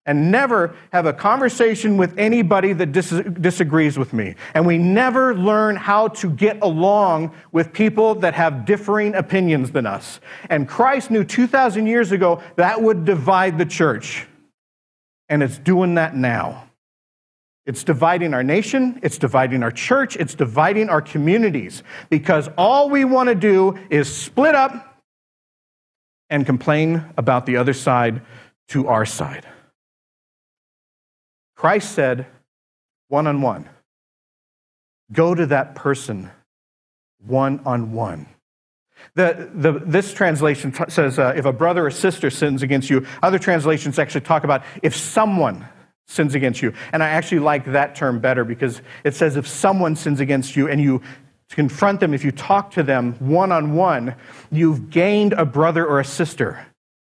and 0.07 0.31
never 0.31 0.75
have 0.93 1.05
a 1.05 1.13
conversation 1.13 1.97
with 1.97 2.17
anybody 2.17 2.73
that 2.73 2.93
dis- 2.93 3.23
disagrees 3.41 3.99
with 3.99 4.13
me. 4.13 4.37
And 4.55 4.65
we 4.65 4.79
never 4.79 5.35
learn 5.35 5.77
how 5.77 6.09
to 6.09 6.31
get 6.31 6.59
along 6.63 7.35
with 7.53 7.73
people 7.73 8.15
that 8.17 8.35
have 8.35 8.65
differing 8.65 9.15
opinions 9.15 9.73
than 9.73 9.85
us. 9.85 10.21
And 10.49 10.69
Christ 10.69 11.11
knew 11.11 11.25
2,000 11.25 11.87
years 11.87 12.13
ago 12.13 12.41
that 12.55 12.81
would 12.81 13.05
divide 13.05 13.59
the 13.59 13.67
church. 13.67 14.27
And 15.29 15.43
it's 15.43 15.59
doing 15.59 15.97
that 15.97 16.17
now. 16.17 16.71
It's 17.67 17.83
dividing 17.83 18.33
our 18.33 18.45
nation, 18.45 19.01
it's 19.03 19.19
dividing 19.19 19.65
our 19.65 19.73
church, 19.73 20.15
it's 20.17 20.37
dividing 20.37 20.89
our 20.89 21.03
communities 21.03 21.83
because 22.09 22.49
all 22.57 22.89
we 22.89 23.05
want 23.05 23.29
to 23.29 23.35
do 23.35 23.77
is 23.91 24.15
split 24.15 24.55
up 24.55 25.03
and 26.31 26.47
complain 26.47 27.05
about 27.17 27.45
the 27.45 27.57
other 27.57 27.73
side 27.73 28.23
to 28.69 28.87
our 28.87 29.05
side. 29.05 29.47
Christ 31.57 31.93
said, 31.93 32.27
one 33.09 33.27
on 33.27 33.43
one. 33.43 33.69
Go 35.13 35.35
to 35.35 35.47
that 35.47 35.75
person 35.75 36.31
one 37.27 37.61
on 37.65 37.93
one. 37.93 38.27
This 39.15 40.13
translation 40.13 40.73
t- 40.73 40.85
says 40.89 41.19
uh, 41.19 41.35
if 41.37 41.45
a 41.45 41.53
brother 41.53 41.87
or 41.87 41.91
sister 41.91 42.31
sins 42.31 42.63
against 42.63 42.91
you. 42.91 43.07
Other 43.23 43.39
translations 43.39 43.99
actually 43.99 44.23
talk 44.23 44.45
about 44.45 44.63
if 44.83 44.97
someone 44.97 45.67
sins 46.07 46.35
against 46.35 46.63
you. 46.63 46.73
And 46.93 47.03
I 47.03 47.09
actually 47.09 47.41
like 47.41 47.65
that 47.67 47.95
term 47.95 48.21
better 48.21 48.45
because 48.45 48.81
it 49.05 49.15
says 49.15 49.37
if 49.37 49.47
someone 49.47 49.97
sins 49.97 50.21
against 50.21 50.57
you 50.57 50.69
and 50.69 50.81
you 50.81 51.03
confront 51.51 52.01
them, 52.01 52.15
if 52.15 52.25
you 52.25 52.33
talk 52.33 52.71
to 52.73 52.83
them 52.83 53.15
one 53.19 53.53
on 53.53 53.75
one, 53.75 54.15
you've 54.51 54.91
gained 54.91 55.33
a 55.33 55.45
brother 55.45 55.85
or 55.87 56.01
a 56.01 56.05
sister. 56.05 56.67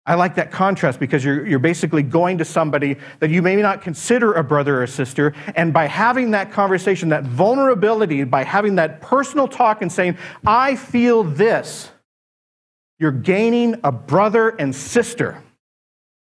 I 0.07 0.13
like 0.13 0.35
that 0.35 0.51
contrast 0.51 0.99
because 0.99 1.25
you're, 1.25 1.47
you're 1.47 1.57
basically 1.57 2.03
going 2.03 2.37
to 2.37 2.45
somebody 2.45 2.97
that 3.19 3.31
you 3.31 3.41
may 3.41 3.55
not 3.55 3.81
consider 3.81 4.33
a 4.33 4.43
brother 4.43 4.79
or 4.79 4.83
a 4.83 4.87
sister. 4.87 5.33
And 5.55 5.73
by 5.73 5.87
having 5.87 6.31
that 6.31 6.51
conversation, 6.51 7.09
that 7.09 7.23
vulnerability, 7.23 8.23
by 8.23 8.43
having 8.43 8.75
that 8.75 9.01
personal 9.01 9.47
talk 9.47 9.81
and 9.81 9.91
saying, 9.91 10.17
I 10.45 10.75
feel 10.75 11.23
this, 11.23 11.89
you're 12.99 13.11
gaining 13.11 13.79
a 13.83 13.91
brother 13.91 14.49
and 14.49 14.75
sister. 14.75 15.41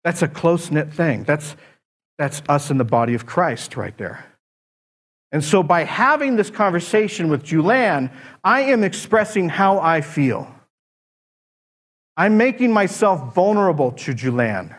That's 0.02 0.22
a 0.22 0.28
close 0.28 0.70
knit 0.70 0.92
thing. 0.92 1.24
That's, 1.24 1.54
that's 2.18 2.42
us 2.48 2.70
in 2.70 2.78
the 2.78 2.84
body 2.84 3.12
of 3.14 3.26
Christ 3.26 3.76
right 3.76 3.96
there. 3.98 4.24
And 5.30 5.44
so 5.44 5.62
by 5.62 5.84
having 5.84 6.36
this 6.36 6.48
conversation 6.48 7.28
with 7.28 7.42
Julianne, 7.42 8.10
I 8.42 8.62
am 8.62 8.82
expressing 8.82 9.50
how 9.50 9.78
I 9.78 10.00
feel. 10.00 10.54
I'm 12.16 12.36
making 12.36 12.72
myself 12.72 13.34
vulnerable 13.34 13.92
to 13.92 14.14
Julianne. 14.14 14.76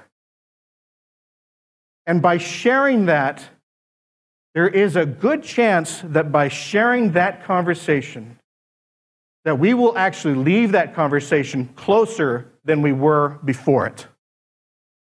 And 2.05 2.21
by 2.21 2.37
sharing 2.37 3.07
that, 3.07 3.43
there 4.53 4.67
is 4.67 4.95
a 4.95 5.05
good 5.05 5.43
chance 5.43 6.01
that 6.05 6.31
by 6.31 6.47
sharing 6.47 7.11
that 7.11 7.43
conversation, 7.43 8.39
that 9.43 9.59
we 9.59 9.73
will 9.73 9.97
actually 9.97 10.35
leave 10.35 10.71
that 10.71 10.95
conversation 10.95 11.67
closer 11.75 12.51
than 12.63 12.81
we 12.81 12.93
were 12.93 13.39
before 13.43 13.85
it. 13.87 14.07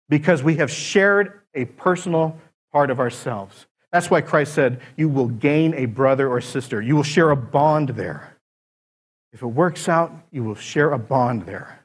Because 0.08 0.42
we 0.42 0.56
have 0.56 0.70
shared 0.70 1.40
a 1.54 1.66
personal 1.66 2.38
part 2.72 2.90
of 2.90 2.98
ourselves. 2.98 3.66
That's 3.92 4.10
why 4.10 4.22
Christ 4.22 4.54
said, 4.54 4.80
You 4.96 5.08
will 5.10 5.28
gain 5.28 5.74
a 5.74 5.84
brother 5.84 6.28
or 6.28 6.40
sister. 6.40 6.80
You 6.80 6.96
will 6.96 7.02
share 7.02 7.30
a 7.30 7.36
bond 7.36 7.90
there. 7.90 8.38
If 9.34 9.42
it 9.42 9.46
works 9.46 9.88
out, 9.88 10.12
you 10.30 10.44
will 10.44 10.54
share 10.54 10.92
a 10.92 10.98
bond 10.98 11.44
there. 11.44 11.81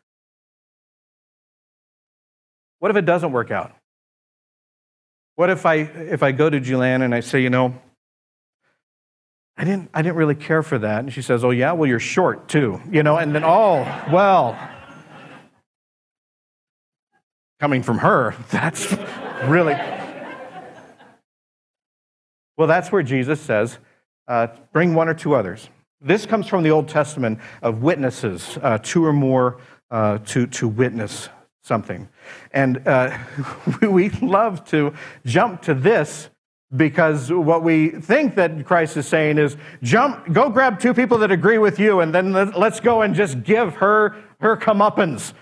What 2.80 2.92
if 2.92 2.98
it 2.98 3.06
doesn't 3.06 3.32
work 3.32 3.52
out? 3.52 3.74
What 5.36 5.50
if 5.50 5.66
I, 5.66 5.76
if 5.76 6.24
I 6.24 6.32
go 6.32 6.50
to 6.50 6.60
Julianne 6.60 7.04
and 7.04 7.14
I 7.14 7.20
say, 7.20 7.42
you 7.42 7.50
know, 7.50 7.80
I 9.56 9.64
didn't, 9.64 9.90
I 9.94 10.02
didn't 10.02 10.18
really 10.18 10.36
care 10.36 10.62
for 10.62 10.78
that. 10.80 11.00
And 11.00 11.12
she 11.12 11.22
says, 11.22 11.44
oh, 11.44 11.50
yeah, 11.50 11.72
well, 11.72 11.88
you're 11.88 12.00
short 12.00 12.48
too. 12.48 12.82
You 12.92 13.04
know, 13.04 13.18
and 13.18 13.34
then, 13.34 13.44
oh, 13.44 13.82
well, 14.12 14.58
coming 17.60 17.82
from 17.82 18.00
her, 18.00 18.36
that's 18.52 18.96
really. 19.46 19.76
Well, 22.56 22.68
that's 22.68 22.92
where 22.92 23.04
Jesus 23.04 23.40
says, 23.40 23.78
uh, 24.28 24.48
bring 24.74 24.96
one 24.96 25.08
or 25.08 25.14
two 25.14 25.36
others. 25.36 25.70
This 26.02 26.26
comes 26.26 26.48
from 26.48 26.64
the 26.64 26.70
Old 26.72 26.88
Testament 26.88 27.40
of 27.62 27.82
witnesses, 27.82 28.58
uh, 28.62 28.78
two 28.80 29.06
or 29.06 29.14
more 29.14 29.60
uh, 29.90 30.20
to, 30.20 30.46
to 30.48 30.68
witness 30.68 31.30
something. 31.68 32.08
And 32.52 32.88
uh, 32.88 33.16
we 33.82 34.10
love 34.10 34.66
to 34.70 34.94
jump 35.26 35.62
to 35.64 35.74
this 35.74 36.30
because 36.76 37.32
what 37.32 37.64
we 37.64 37.90
think 37.90 38.36
that 38.36 38.66
Christ 38.66 38.98
is 38.98 39.08
saying 39.08 39.38
is 39.38 39.56
jump, 39.84 40.34
go 40.34 40.50
grab 40.50 40.80
two 40.80 40.94
people 40.94 41.18
that 41.20 41.32
agree 41.32 41.58
with 41.58 41.80
you, 41.80 42.00
and 42.00 42.14
then 42.14 42.34
let's 42.34 42.80
go 42.80 43.02
and 43.02 43.14
just 43.14 43.44
give 43.44 43.76
her 43.76 44.16
her 44.40 44.58
comeuppance. 44.58 45.34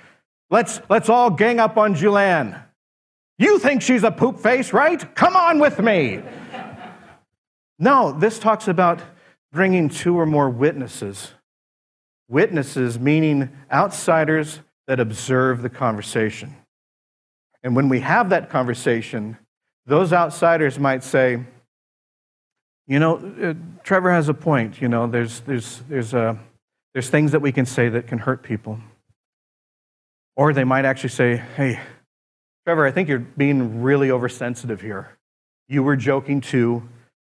Let's, 0.49 0.81
let's 0.89 1.09
all 1.09 1.29
gang 1.29 1.59
up 1.59 1.77
on 1.77 1.95
Julianne. 1.95 2.61
You 3.37 3.59
think 3.59 3.81
she's 3.81 4.03
a 4.03 4.11
poop 4.11 4.39
face, 4.39 4.71
right? 4.71 5.15
Come 5.15 5.35
on 5.35 5.59
with 5.59 5.79
me. 5.79 6.21
no, 7.79 8.11
this 8.11 8.39
talks 8.39 8.67
about 8.67 9.01
bringing 9.51 9.89
two 9.89 10.17
or 10.17 10.25
more 10.25 10.49
witnesses. 10.49 11.31
Witnesses 12.29 12.99
meaning 12.99 13.49
outsiders 13.71 14.61
that 14.87 14.99
observe 14.99 15.61
the 15.61 15.69
conversation. 15.69 16.55
And 17.63 17.75
when 17.75 17.89
we 17.89 18.01
have 18.01 18.29
that 18.29 18.49
conversation, 18.49 19.37
those 19.85 20.13
outsiders 20.13 20.77
might 20.77 21.03
say, 21.03 21.43
you 22.87 22.99
know, 22.99 23.17
uh, 23.17 23.53
Trevor 23.83 24.11
has 24.11 24.29
a 24.29 24.33
point. 24.33 24.81
You 24.81 24.87
know, 24.87 25.07
there's, 25.07 25.39
there's, 25.41 25.81
there's, 25.89 26.13
uh, 26.13 26.35
there's 26.93 27.09
things 27.09 27.31
that 27.31 27.39
we 27.39 27.51
can 27.51 27.65
say 27.65 27.89
that 27.89 28.07
can 28.07 28.19
hurt 28.19 28.43
people. 28.43 28.79
Or 30.35 30.53
they 30.53 30.63
might 30.63 30.85
actually 30.85 31.09
say, 31.09 31.37
hey, 31.55 31.79
Trevor, 32.65 32.85
I 32.85 32.91
think 32.91 33.09
you're 33.09 33.19
being 33.19 33.81
really 33.81 34.11
oversensitive 34.11 34.81
here. 34.81 35.17
You 35.67 35.81
were 35.81 35.95
joking 35.95 36.41
too. 36.41 36.87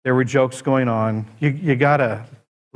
There 0.05 0.15
were 0.15 0.25
jokes 0.25 0.63
going 0.63 0.89
on. 0.89 1.27
You, 1.39 1.51
you 1.51 1.77
got 1.77 1.99
to 1.99 2.25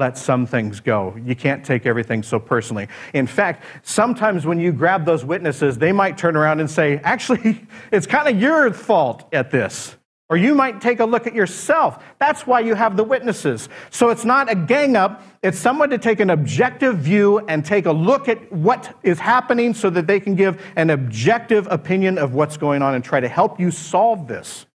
let 0.00 0.19
some 0.19 0.47
things 0.47 0.80
go. 0.80 1.14
You 1.25 1.37
can't 1.37 1.64
take 1.64 1.87
everything 1.87 2.23
so 2.23 2.40
personally. 2.40 2.88
In 3.12 3.26
fact, 3.26 3.64
sometimes 3.83 4.47
when 4.47 4.59
you 4.59 4.73
grab 4.73 5.04
those 5.04 5.25
witnesses, 5.25 5.78
they 5.78 5.92
might 5.92 6.19
turn 6.19 6.37
around 6.37 6.59
and 6.59 6.69
say, 6.69 6.99
actually, 7.04 7.66
it's 7.92 8.07
kind 8.07 8.26
of 8.26 8.40
your 8.40 8.73
fault 8.73 9.28
at 9.33 9.50
this. 9.50 9.95
Or 10.30 10.37
you 10.37 10.54
might 10.54 10.80
take 10.80 11.00
a 11.00 11.04
look 11.04 11.26
at 11.26 11.35
yourself. 11.35 12.02
That's 12.21 12.47
why 12.47 12.61
you 12.61 12.75
have 12.75 12.97
the 12.97 13.02
witnesses. 13.02 13.69
So 13.90 14.11
it's 14.11 14.25
not 14.25 14.50
a 14.50 14.54
gang 14.54 14.97
up, 14.97 15.23
it's 15.42 15.59
someone 15.59 15.90
to 15.90 15.99
take 15.99 16.21
an 16.21 16.30
objective 16.30 16.99
view 16.99 17.40
and 17.40 17.64
take 17.64 17.87
a 17.87 17.92
look 17.92 18.28
at 18.28 18.52
what 18.52 18.97
is 19.02 19.19
happening 19.19 19.75
so 19.75 19.90
that 19.90 20.07
they 20.07 20.21
can 20.21 20.37
give 20.37 20.64
an 20.76 20.90
objective 20.90 21.66
opinion 21.69 22.16
of 22.16 22.33
what's 22.33 22.57
going 22.57 22.80
on 22.80 22.95
and 22.95 23.04
try 23.04 23.19
to 23.19 23.28
help 23.28 23.59
you 23.59 23.73
solve 23.73 24.28
this. 24.28 24.66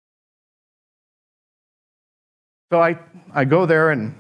So 2.72 2.82
I, 2.82 3.00
I 3.34 3.46
go 3.46 3.66
there 3.66 3.92
and 3.92 4.14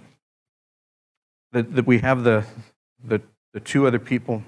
that, 1.55 1.74
that 1.74 1.88
we 1.88 2.00
have 2.00 2.25
the, 2.25 2.45
the, 3.01 3.21
the, 3.53 3.62
two 3.62 3.88
other 3.88 3.97
people. 3.97 4.43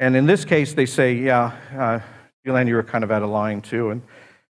And 0.00 0.16
in 0.16 0.26
this 0.26 0.44
case, 0.44 0.74
they 0.74 0.86
say, 0.86 1.14
yeah, 1.14 1.56
uh, 1.72 2.00
you 2.66 2.74
were 2.74 2.82
kind 2.82 3.04
of 3.04 3.12
out 3.12 3.22
of 3.22 3.30
line 3.30 3.62
too. 3.62 3.90
And, 3.90 4.02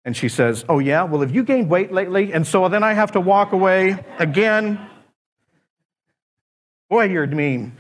and 0.05 0.17
she 0.17 0.29
says, 0.29 0.65
oh, 0.69 0.79
yeah, 0.79 1.03
well, 1.03 1.23
have 1.23 1.35
you 1.35 1.43
gained 1.43 1.69
weight 1.69 1.91
lately? 1.91 2.33
And 2.33 2.47
so 2.47 2.69
then 2.69 2.85
I 2.85 2.93
have 2.93 3.11
to 3.13 3.21
walk 3.21 3.51
away 3.51 4.05
again. 4.21 4.79
Boy, 6.89 7.07
you're 7.07 7.27
mean. 7.27 7.77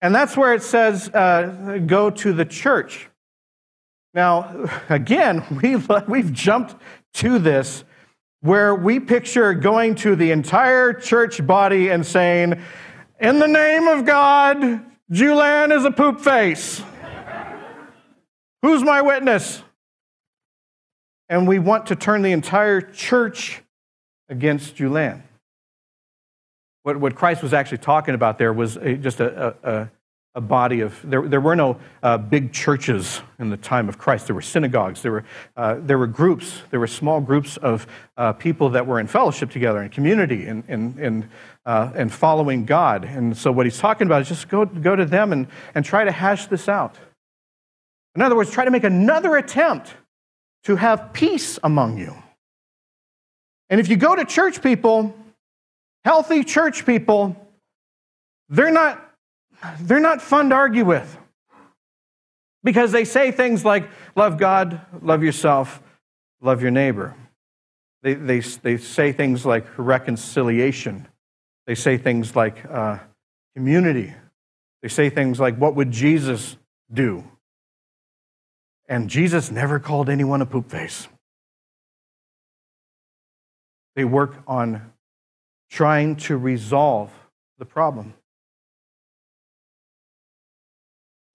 and 0.00 0.14
that's 0.14 0.38
where 0.38 0.54
it 0.54 0.62
says, 0.62 1.10
uh, 1.10 1.82
go 1.84 2.08
to 2.08 2.32
the 2.32 2.46
church. 2.46 3.10
Now, 4.14 4.70
again, 4.88 5.44
we've, 5.62 5.86
we've 6.08 6.32
jumped 6.32 6.76
to 7.14 7.38
this 7.38 7.84
where 8.42 8.74
we 8.74 9.00
picture 9.00 9.54
going 9.54 9.94
to 9.94 10.14
the 10.14 10.32
entire 10.32 10.92
church 10.92 11.44
body 11.46 11.88
and 11.88 12.04
saying, 12.04 12.60
In 13.18 13.38
the 13.38 13.46
name 13.46 13.88
of 13.88 14.04
God, 14.04 14.84
Julian 15.10 15.72
is 15.72 15.84
a 15.84 15.90
poop 15.90 16.20
face. 16.20 16.82
Who's 18.62 18.82
my 18.82 19.00
witness? 19.00 19.62
And 21.28 21.48
we 21.48 21.58
want 21.58 21.86
to 21.86 21.96
turn 21.96 22.22
the 22.22 22.32
entire 22.32 22.80
church 22.80 23.62
against 24.28 24.76
Julian. 24.76 25.22
What, 26.82 26.98
what 26.98 27.14
Christ 27.14 27.42
was 27.42 27.52
actually 27.52 27.78
talking 27.78 28.14
about 28.14 28.38
there 28.38 28.52
was 28.52 28.76
a, 28.76 28.96
just 28.96 29.20
a, 29.20 29.54
a, 29.62 29.90
a, 30.34 30.40
body 30.40 30.80
of, 30.80 30.98
there, 31.04 31.22
there 31.28 31.40
were 31.40 31.56
no 31.56 31.78
uh, 32.02 32.18
big 32.18 32.52
churches 32.52 33.20
in 33.38 33.50
the 33.50 33.56
time 33.56 33.88
of 33.88 33.98
Christ. 33.98 34.26
There 34.26 34.34
were 34.34 34.42
synagogues, 34.42 35.02
there 35.02 35.12
were, 35.12 35.24
uh, 35.56 35.76
there 35.80 35.98
were 35.98 36.06
groups, 36.06 36.62
there 36.70 36.80
were 36.80 36.86
small 36.86 37.20
groups 37.20 37.56
of 37.56 37.86
uh, 38.16 38.32
people 38.32 38.70
that 38.70 38.86
were 38.86 39.00
in 39.00 39.06
fellowship 39.06 39.50
together, 39.50 39.82
in 39.82 39.90
community, 39.90 40.46
and, 40.46 40.64
and, 40.68 40.98
and, 40.98 41.28
and 41.66 42.12
following 42.12 42.64
God. 42.64 43.04
And 43.04 43.36
so 43.36 43.52
what 43.52 43.66
he's 43.66 43.78
talking 43.78 44.06
about 44.06 44.22
is 44.22 44.28
just 44.28 44.48
go, 44.48 44.64
go 44.64 44.96
to 44.96 45.04
them 45.04 45.32
and, 45.32 45.46
and 45.74 45.84
try 45.84 46.04
to 46.04 46.12
hash 46.12 46.46
this 46.46 46.68
out. 46.68 46.96
In 48.14 48.22
other 48.22 48.36
words, 48.36 48.50
try 48.50 48.64
to 48.64 48.70
make 48.70 48.84
another 48.84 49.36
attempt 49.36 49.94
to 50.64 50.76
have 50.76 51.12
peace 51.12 51.58
among 51.62 51.98
you. 51.98 52.14
And 53.70 53.80
if 53.80 53.88
you 53.88 53.96
go 53.96 54.14
to 54.14 54.24
church 54.24 54.62
people, 54.62 55.14
healthy 56.04 56.44
church 56.44 56.84
people, 56.84 57.36
they're 58.48 58.70
not, 58.70 59.11
they're 59.80 60.00
not 60.00 60.22
fun 60.22 60.50
to 60.50 60.54
argue 60.54 60.84
with 60.84 61.18
because 62.64 62.92
they 62.92 63.04
say 63.04 63.30
things 63.30 63.64
like 63.64 63.88
love 64.16 64.38
God, 64.38 64.80
love 65.00 65.22
yourself, 65.22 65.82
love 66.40 66.62
your 66.62 66.70
neighbor. 66.70 67.14
They, 68.02 68.14
they, 68.14 68.40
they 68.40 68.76
say 68.76 69.12
things 69.12 69.46
like 69.46 69.66
reconciliation. 69.76 71.06
They 71.66 71.74
say 71.74 71.96
things 71.98 72.34
like 72.34 72.64
uh, 72.68 72.98
community. 73.54 74.12
They 74.82 74.88
say 74.88 75.10
things 75.10 75.38
like, 75.38 75.56
what 75.56 75.76
would 75.76 75.92
Jesus 75.92 76.56
do? 76.92 77.24
And 78.88 79.08
Jesus 79.08 79.50
never 79.50 79.78
called 79.78 80.08
anyone 80.08 80.42
a 80.42 80.46
poop 80.46 80.70
face. 80.70 81.06
They 83.94 84.04
work 84.04 84.34
on 84.46 84.92
trying 85.70 86.16
to 86.16 86.36
resolve 86.36 87.12
the 87.58 87.64
problem. 87.64 88.14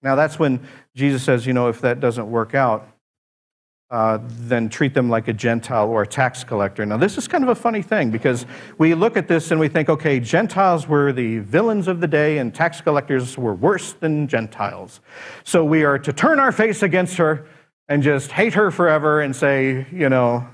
Now, 0.02 0.14
that's 0.14 0.38
when 0.38 0.60
Jesus 0.94 1.22
says, 1.22 1.46
you 1.46 1.52
know, 1.52 1.68
if 1.68 1.80
that 1.80 2.00
doesn't 2.00 2.30
work 2.30 2.54
out, 2.54 2.88
uh, 3.90 4.18
then 4.22 4.68
treat 4.68 4.92
them 4.92 5.08
like 5.08 5.28
a 5.28 5.32
Gentile 5.32 5.88
or 5.88 6.02
a 6.02 6.06
tax 6.06 6.44
collector. 6.44 6.84
Now, 6.84 6.98
this 6.98 7.16
is 7.16 7.26
kind 7.26 7.42
of 7.42 7.48
a 7.48 7.54
funny 7.54 7.80
thing 7.80 8.10
because 8.10 8.44
we 8.76 8.94
look 8.94 9.16
at 9.16 9.28
this 9.28 9.50
and 9.50 9.58
we 9.58 9.68
think, 9.68 9.88
okay, 9.88 10.20
Gentiles 10.20 10.86
were 10.86 11.10
the 11.10 11.38
villains 11.38 11.88
of 11.88 12.00
the 12.00 12.06
day 12.06 12.36
and 12.38 12.54
tax 12.54 12.82
collectors 12.82 13.38
were 13.38 13.54
worse 13.54 13.94
than 13.94 14.28
Gentiles. 14.28 15.00
So 15.42 15.64
we 15.64 15.84
are 15.84 15.98
to 16.00 16.12
turn 16.12 16.38
our 16.38 16.52
face 16.52 16.82
against 16.82 17.16
her 17.16 17.46
and 17.88 18.02
just 18.02 18.30
hate 18.30 18.52
her 18.54 18.70
forever 18.70 19.22
and 19.22 19.34
say, 19.34 19.86
you 19.90 20.10
know, 20.10 20.46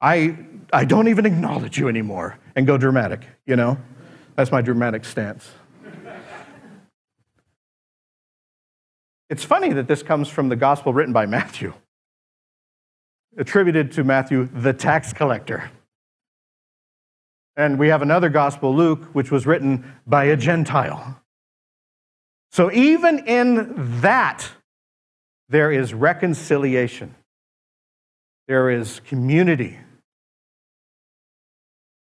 I, 0.00 0.36
I 0.72 0.84
don't 0.84 1.06
even 1.06 1.26
acknowledge 1.26 1.78
you 1.78 1.88
anymore 1.88 2.38
and 2.56 2.66
go 2.66 2.76
dramatic, 2.76 3.24
you 3.46 3.54
know? 3.54 3.78
That's 4.34 4.50
my 4.50 4.62
dramatic 4.62 5.04
stance. 5.04 5.48
It's 9.34 9.42
funny 9.42 9.72
that 9.72 9.88
this 9.88 10.04
comes 10.04 10.28
from 10.28 10.48
the 10.48 10.54
gospel 10.54 10.92
written 10.92 11.12
by 11.12 11.26
Matthew, 11.26 11.72
attributed 13.36 13.90
to 13.94 14.04
Matthew, 14.04 14.48
the 14.54 14.72
tax 14.72 15.12
collector. 15.12 15.72
And 17.56 17.76
we 17.76 17.88
have 17.88 18.00
another 18.00 18.28
gospel, 18.28 18.72
Luke, 18.72 19.06
which 19.12 19.32
was 19.32 19.44
written 19.44 19.92
by 20.06 20.26
a 20.26 20.36
Gentile. 20.36 21.20
So 22.52 22.70
even 22.70 23.26
in 23.26 24.02
that, 24.02 24.48
there 25.48 25.72
is 25.72 25.92
reconciliation, 25.92 27.16
there 28.46 28.70
is 28.70 29.00
community, 29.00 29.80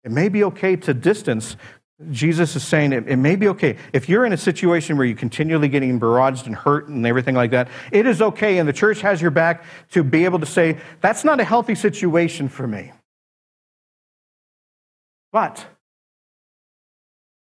it 0.04 0.10
may 0.10 0.28
be 0.28 0.43
okay 0.45 0.76
to 0.76 0.95
distance. 0.95 1.56
Jesus 2.10 2.56
is 2.56 2.64
saying 2.64 2.94
it, 2.94 3.08
it, 3.08 3.18
may 3.18 3.36
be 3.36 3.48
okay. 3.50 3.78
If 3.94 4.10
you're 4.10 4.26
in 4.26 4.34
a 4.34 4.38
situation 4.38 4.98
where 4.98 5.06
you're 5.06 5.18
continually 5.18 5.68
getting 5.68 6.00
barraged 6.00 6.48
and 6.48 6.56
hurt 6.56 6.88
and 6.88 7.06
everything 7.06 7.36
like 7.36 7.52
that, 7.52 7.68
it 7.92 8.08
is 8.08 8.22
okay, 8.22 8.58
and 8.58 8.68
the 8.68 8.74
church 8.74 9.02
has 9.02 9.22
your 9.22 9.32
back 9.32 9.64
to 9.92 10.04
be 10.04 10.26
able 10.26 10.40
to 10.40 10.46
say, 10.46 10.78
that's 11.02 11.24
not 11.24 11.40
a 11.40 11.44
healthy 11.44 11.76
situation 11.76 12.50
for 12.50 12.68
me. 12.68 12.92
But 15.32 15.66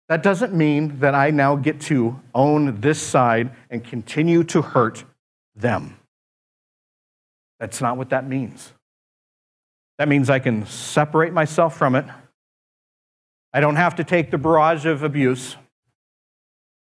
that 0.09 0.23
doesn't 0.23 0.53
mean 0.53 1.01
that 1.01 1.15
I 1.15 1.31
now 1.31 1.57
get 1.57 1.81
to 1.83 2.21
own 2.35 2.81
this 2.81 3.01
side 3.01 3.51
and 3.71 3.83
continue 3.83 4.45
to 4.45 4.63
hurt 4.63 5.05
them. 5.57 5.97
That's 7.59 7.81
not 7.81 7.97
what 7.97 8.11
that 8.11 8.29
means. 8.29 8.73
That 9.99 10.09
means 10.09 10.29
I 10.29 10.39
can 10.39 10.67
separate 10.67 11.33
myself 11.33 11.77
from 11.77 11.95
it 11.95 12.05
I 13.55 13.61
don't 13.61 13.77
have 13.77 13.95
to 13.95 14.05
take 14.05 14.33
the 14.33 14.37
barrage 14.37 14.85
of 14.85 15.05
abuse, 15.05 15.57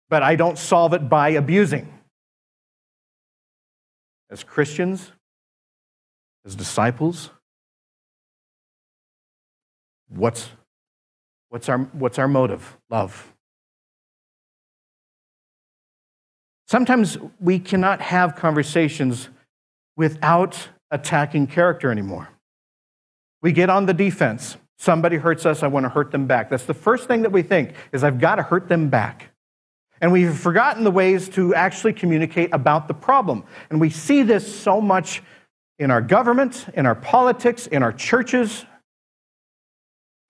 but 0.08 0.22
I 0.22 0.36
don't 0.36 0.56
solve 0.56 0.94
it 0.94 1.10
by 1.10 1.30
abusing. 1.30 1.92
As 4.30 4.44
Christians, 4.44 5.12
as 6.46 6.54
disciples, 6.54 7.32
what's, 10.10 10.50
what's, 11.50 11.68
our, 11.70 11.80
what's 11.80 12.20
our 12.20 12.28
motive? 12.28 12.78
Love. 12.92 13.34
Sometimes 16.68 17.18
we 17.40 17.58
cannot 17.58 18.00
have 18.00 18.36
conversations 18.36 19.30
without 19.98 20.70
attacking 20.92 21.48
character 21.48 21.92
anymore. 21.92 22.30
We 23.42 23.54
get 23.54 23.72
on 23.72 23.88
the 23.88 23.94
defense. 23.96 24.56
Somebody 24.80 25.18
hurts 25.18 25.46
us, 25.46 25.62
I 25.62 25.68
want 25.68 25.84
to 25.84 25.90
hurt 25.90 26.10
them 26.10 26.26
back. 26.26 26.50
That's 26.50 26.64
the 26.64 26.74
first 26.74 27.10
thing 27.10 27.24
that 27.24 27.34
we 27.34 27.42
think 27.42 27.74
is 27.92 28.02
I've 28.02 28.18
got 28.18 28.36
to 28.36 28.44
hurt 28.44 28.70
them 28.70 28.88
back. 28.88 29.30
And 30.00 30.10
we've 30.14 30.34
forgotten 30.34 30.86
the 30.86 30.92
ways 30.92 31.28
to 31.30 31.54
actually 31.54 31.92
communicate 31.92 32.54
about 32.54 32.88
the 32.88 32.94
problem. 32.94 33.44
And 33.70 33.82
we 33.82 33.90
see 33.90 34.24
this 34.24 34.62
so 34.62 34.80
much 34.80 35.22
in 35.80 35.92
our 35.92 36.02
government, 36.02 36.66
in 36.74 36.86
our 36.86 36.96
politics, 36.96 37.68
in 37.68 37.84
our 37.84 37.92
churches. 37.92 38.66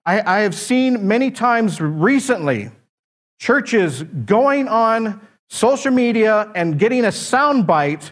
I, 0.04 0.38
I 0.38 0.40
have 0.40 0.56
seen 0.56 1.06
many 1.06 1.30
times 1.30 1.80
recently 1.80 2.72
churches 3.38 4.02
going 4.02 4.66
on 4.66 5.24
social 5.48 5.92
media 5.92 6.50
and 6.56 6.76
getting 6.76 7.04
a 7.04 7.08
soundbite 7.08 8.10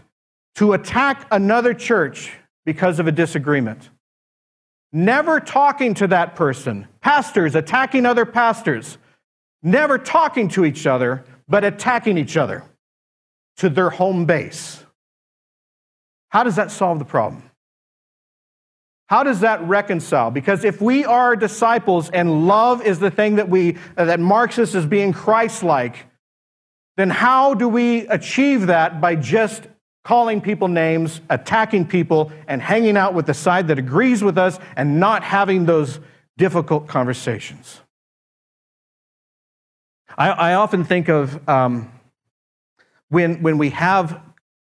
to 0.55 0.74
attack 0.74 1.27
another 1.33 1.74
church 1.74 2.33
because 2.64 3.01
of 3.01 3.09
a 3.09 3.12
disagreement 3.12 3.90
never 4.92 5.40
talking 5.40 5.94
to 5.94 6.07
that 6.09 6.35
person, 6.35 6.87
pastors 7.01 7.55
attacking 7.55 8.07
other 8.07 8.24
pastors, 8.24 8.98
never 9.62 9.98
talking 9.98 10.48
to 10.48 10.64
each 10.64 10.87
other, 10.87 11.24
but 11.48 11.64
attacking 11.64 12.18
each 12.18 12.37
other 12.37 12.64
to 13.57 13.68
their 13.68 13.90
home 13.90 14.24
base. 14.24 14.85
How 16.31 16.44
does 16.44 16.57
that 16.57 16.70
solve 16.70 16.98
the 16.98 17.05
problem? 17.05 17.42
How 19.09 19.22
does 19.22 19.40
that 19.40 19.62
reconcile? 19.66 20.31
Because 20.31 20.64
if 20.64 20.83
we 20.83 21.05
are 21.07 21.35
disciples 21.35 22.11
and 22.11 22.46
love 22.46 22.85
is 22.85 22.98
the 22.98 23.11
thing 23.11 23.37
that 23.37 23.48
we 23.48 23.79
that 23.94 24.20
marks 24.20 24.59
us 24.59 24.74
as 24.74 24.85
being 24.85 25.14
Christ-like, 25.14 26.07
then 26.98 27.09
how 27.09 27.55
do 27.55 27.68
we 27.68 28.07
achieve 28.09 28.66
that 28.66 29.01
by 29.01 29.14
just 29.14 29.66
calling 30.09 30.40
people 30.40 30.68
names, 30.68 31.21
attacking 31.29 31.87
people, 31.87 32.33
and 32.47 32.62
hanging 32.62 32.97
out 32.97 33.12
with 33.12 33.27
the 33.27 33.35
side 33.35 33.68
that 33.68 33.79
agrees 33.79 34.25
with 34.25 34.38
us 34.38 34.59
and 34.75 34.99
not 34.99 35.23
having 35.23 35.66
those 35.66 36.01
difficult 36.38 36.88
conversations. 36.88 37.83
I, 40.16 40.31
I 40.31 40.55
often 40.55 40.83
think 40.85 41.11
of 41.11 41.47
um, 41.47 41.92
when, 43.11 43.42
when 43.42 43.59
we 43.59 43.68
have 43.68 44.18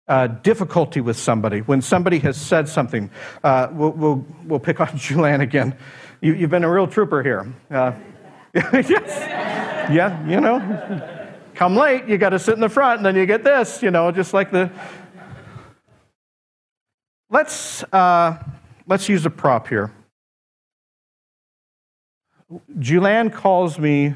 uh, 0.08 0.26
difficulty 0.26 1.00
with 1.00 1.16
somebody, 1.16 1.60
when 1.60 1.80
somebody 1.80 2.18
has 2.18 2.36
said 2.36 2.68
something. 2.68 3.08
Uh, 3.44 3.68
we'll, 3.70 3.90
we'll, 3.90 4.26
we'll, 4.46 4.58
pick 4.58 4.80
on 4.80 4.90
Julian 4.98 5.42
again. 5.42 5.76
You, 6.20 6.34
have 6.34 6.50
been 6.50 6.64
a 6.64 6.72
real 6.72 6.88
trooper 6.88 7.22
here. 7.22 7.54
Uh, 7.70 7.92
yes. 8.52 9.92
Yeah, 9.92 10.26
you 10.26 10.40
know, 10.40 11.30
come 11.54 11.76
late, 11.76 12.08
you 12.08 12.18
got 12.18 12.30
to 12.30 12.40
sit 12.40 12.54
in 12.54 12.60
the 12.60 12.68
front, 12.68 12.98
and 12.98 13.06
then 13.06 13.14
you 13.14 13.26
get 13.26 13.44
this, 13.44 13.80
you 13.80 13.92
know, 13.92 14.10
just 14.10 14.34
like 14.34 14.50
the 14.50 14.72
Let's, 17.28 17.82
uh, 17.92 18.42
let's 18.86 19.08
use 19.08 19.26
a 19.26 19.30
prop 19.30 19.68
here. 19.68 19.92
Julian 22.78 23.30
calls 23.30 23.78
me, 23.78 24.14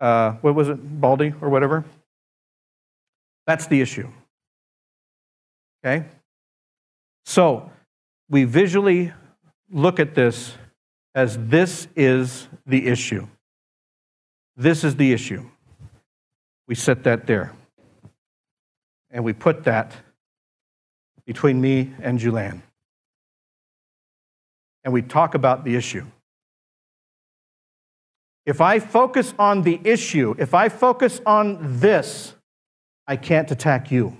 uh, 0.00 0.32
what 0.40 0.54
was 0.54 0.68
it, 0.68 1.00
Baldy 1.00 1.32
or 1.40 1.48
whatever? 1.48 1.84
That's 3.46 3.66
the 3.66 3.80
issue. 3.80 4.08
Okay? 5.84 6.06
So 7.24 7.70
we 8.28 8.44
visually 8.44 9.12
look 9.70 10.00
at 10.00 10.14
this 10.14 10.56
as 11.14 11.38
this 11.38 11.86
is 11.94 12.48
the 12.66 12.88
issue. 12.88 13.28
This 14.56 14.82
is 14.82 14.96
the 14.96 15.12
issue. 15.12 15.48
We 16.66 16.74
set 16.74 17.04
that 17.04 17.26
there. 17.26 17.52
And 19.10 19.24
we 19.24 19.32
put 19.32 19.64
that 19.64 19.92
between 21.26 21.60
me 21.60 21.92
and 22.00 22.18
Julian. 22.18 22.62
And 24.84 24.92
we 24.92 25.02
talk 25.02 25.34
about 25.34 25.64
the 25.64 25.76
issue. 25.76 26.04
If 28.44 28.60
I 28.60 28.80
focus 28.80 29.34
on 29.38 29.62
the 29.62 29.80
issue, 29.84 30.34
if 30.38 30.52
I 30.52 30.68
focus 30.68 31.20
on 31.24 31.58
this, 31.78 32.34
I 33.06 33.16
can't 33.16 33.50
attack 33.50 33.90
you. 33.90 34.16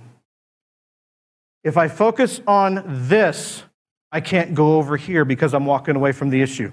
If 1.64 1.76
I 1.76 1.88
focus 1.88 2.40
on 2.46 2.82
this, 3.08 3.64
I 4.12 4.20
can't 4.20 4.54
go 4.54 4.76
over 4.76 4.96
here 4.96 5.24
because 5.24 5.54
I'm 5.54 5.66
walking 5.66 5.96
away 5.96 6.12
from 6.12 6.30
the 6.30 6.42
issue. 6.42 6.72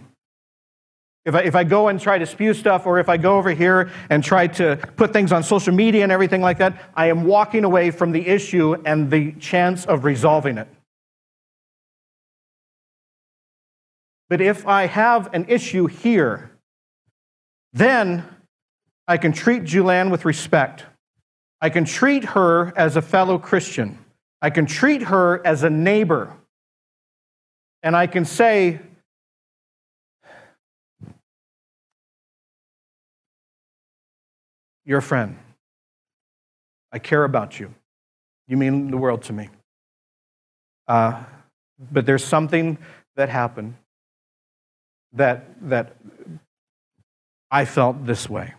If 1.25 1.36
I, 1.36 1.41
if 1.41 1.55
I 1.55 1.63
go 1.63 1.89
and 1.89 1.99
try 1.99 2.17
to 2.17 2.25
spew 2.25 2.53
stuff, 2.53 2.86
or 2.86 2.99
if 2.99 3.10
I 3.10 3.17
go 3.17 3.38
over 3.38 3.51
here 3.51 3.91
and 4.10 4.23
try 4.23 4.47
to 4.47 4.77
put 4.95 5.12
things 5.13 5.32
on 5.32 5.43
social 5.43 5.73
media 5.73 6.03
and 6.03 6.12
everything 6.12 6.41
like 6.41 6.58
that, 6.60 6.91
I 6.95 7.08
am 7.08 7.25
walking 7.25 7.65
away 7.65 7.91
from 7.91 8.12
the 8.12 8.25
issue 8.25 8.75
and 8.86 9.12
the 9.12 9.34
chance 9.34 9.86
of 9.86 10.05
resolving 10.05 10.58
it. 10.58 10.67
But 14.29 14.41
if 14.41 14.65
I 14.67 14.86
have 14.86 15.34
an 15.34 15.45
issue 15.49 15.88
here, 15.88 16.51
then 17.73 18.23
I 19.08 19.17
can 19.17 19.32
treat 19.32 19.63
Julianne 19.63 20.12
with 20.12 20.23
respect. 20.23 20.86
I 21.62 21.69
can 21.69 21.84
treat 21.84 22.23
her 22.23 22.71
as 22.77 22.95
a 22.95 23.01
fellow 23.01 23.38
Christian. 23.38 23.97
I 24.41 24.51
can 24.51 24.65
treat 24.65 25.03
her 25.03 25.45
as 25.45 25.63
a 25.63 25.69
neighbor. 25.69 26.34
And 27.84 27.95
I 27.95 28.08
can 28.08 28.23
say, 28.23 28.79
You're 34.89 34.97
a 34.97 35.04
friend. 35.04 35.38
I 36.91 36.97
care 36.97 37.23
about 37.23 37.60
you. 37.60 37.75
You 38.47 38.58
mean 38.58 38.89
the 38.89 38.97
world 38.97 39.21
to 39.25 39.34
me. 39.34 39.49
Uh, 40.88 41.21
but 41.91 42.08
there's 42.08 42.25
something 42.25 42.80
that 43.15 43.30
happened 43.30 43.75
that, 45.13 45.45
that 45.69 45.95
I 47.52 47.65
felt 47.65 48.08
this 48.08 48.28
way. 48.28 48.56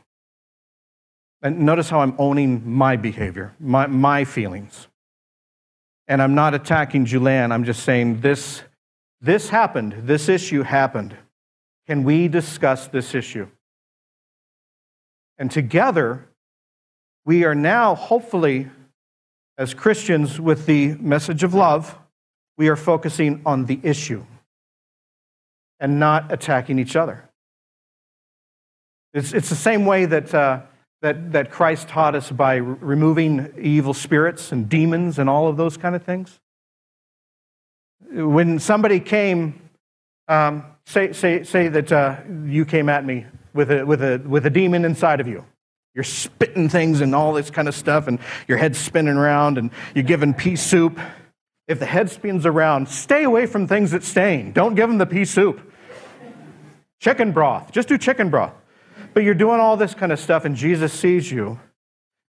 And 1.43 1.63
notice 1.63 1.91
how 1.91 1.99
I'm 1.99 2.15
owning 2.17 2.63
my 2.65 2.95
behavior, 2.95 3.53
my, 3.59 3.89
my 3.89 4.23
feelings. 4.23 4.87
And 6.07 6.23
I'm 6.23 6.37
not 6.37 6.55
attacking 6.55 7.07
Julianne. 7.07 7.51
I'm 7.51 7.65
just 7.65 7.83
saying 7.83 8.21
this, 8.21 8.63
this 9.21 9.49
happened. 9.49 9.97
This 10.05 10.29
issue 10.29 10.63
happened. 10.63 11.17
Can 11.89 12.05
we 12.05 12.29
discuss 12.29 12.87
this 12.87 13.17
issue? 13.17 13.49
And 15.41 15.51
together, 15.51 16.29
we 17.25 17.45
are 17.45 17.55
now, 17.55 17.95
hopefully, 17.95 18.69
as 19.57 19.73
Christians 19.73 20.39
with 20.39 20.67
the 20.67 20.89
message 21.01 21.43
of 21.43 21.55
love, 21.55 21.99
we 22.59 22.69
are 22.69 22.77
focusing 22.77 23.41
on 23.47 23.65
the 23.65 23.81
issue 23.83 24.23
and 25.81 25.99
not 25.99 26.31
attacking 26.31 26.79
each 26.79 26.95
other. 26.95 27.25
It's, 29.15 29.33
it's 29.33 29.49
the 29.49 29.57
same 29.57 29.87
way 29.87 30.05
that, 30.05 30.35
uh, 30.35 30.61
that, 31.01 31.33
that 31.33 31.51
Christ 31.51 31.89
taught 31.89 32.15
us 32.15 32.31
by 32.31 32.57
removing 32.57 33.51
evil 33.59 33.95
spirits 33.95 34.53
and 34.53 34.69
demons 34.69 35.19
and 35.19 35.31
all 35.31 35.49
of 35.49 35.57
those 35.57 35.79
kind 35.79 35.97
of 35.97 36.03
things. 36.03 36.39
When 38.13 38.59
somebody 38.59 39.01
came, 39.01 39.59
um, 40.29 40.67
say, 40.85 41.15
say, 41.15 41.45
say 41.45 41.69
that 41.69 41.91
uh, 41.91 42.19
you 42.45 42.67
came 42.67 42.91
at 42.91 43.07
me 43.07 43.25
with 43.53 43.71
a, 43.71 43.85
with, 43.85 44.03
a, 44.03 44.19
with 44.27 44.47
a 44.47 44.51
demon 44.51 44.85
inside 44.85 45.21
of 45.21 45.29
you. 45.29 45.45
You're 45.95 46.05
spitting 46.05 46.69
things 46.69 47.01
and 47.01 47.15
all 47.15 47.33
this 47.33 47.51
kind 47.51 47.67
of 47.69 47.75
stuff, 47.75 48.07
and 48.07 48.19
your 48.47 48.59
head's 48.59 48.79
spinning 48.79 49.17
around, 49.17 49.59
and 49.59 49.71
you're 49.95 50.05
giving 50.05 50.35
pea 50.35 50.57
soup. 50.57 50.99
If 51.67 51.79
the 51.79 51.87
head 51.87 52.11
spins 52.11 52.47
around, 52.47 52.89
stay 52.89 53.25
away 53.25 53.47
from 53.47 53.67
things 53.67 53.91
that 53.91 54.05
stain. 54.05 54.53
Don't 54.53 54.75
give 54.75 54.89
them 54.89 54.99
the 54.99 55.07
pea 55.07 55.25
soup. 55.25 55.61
Chicken 57.01 57.33
broth. 57.33 57.73
Just 57.73 57.89
do 57.89 57.99
chicken 57.99 58.31
broth. 58.31 58.53
But 59.15 59.25
you're 59.25 59.35
doing 59.35 59.59
all 59.59 59.77
this 59.77 59.95
kind 59.95 60.13
of 60.13 60.21
stuff, 60.21 60.45
and 60.45 60.55
Jesus 60.55 60.93
sees 60.93 61.31
you. 61.31 61.59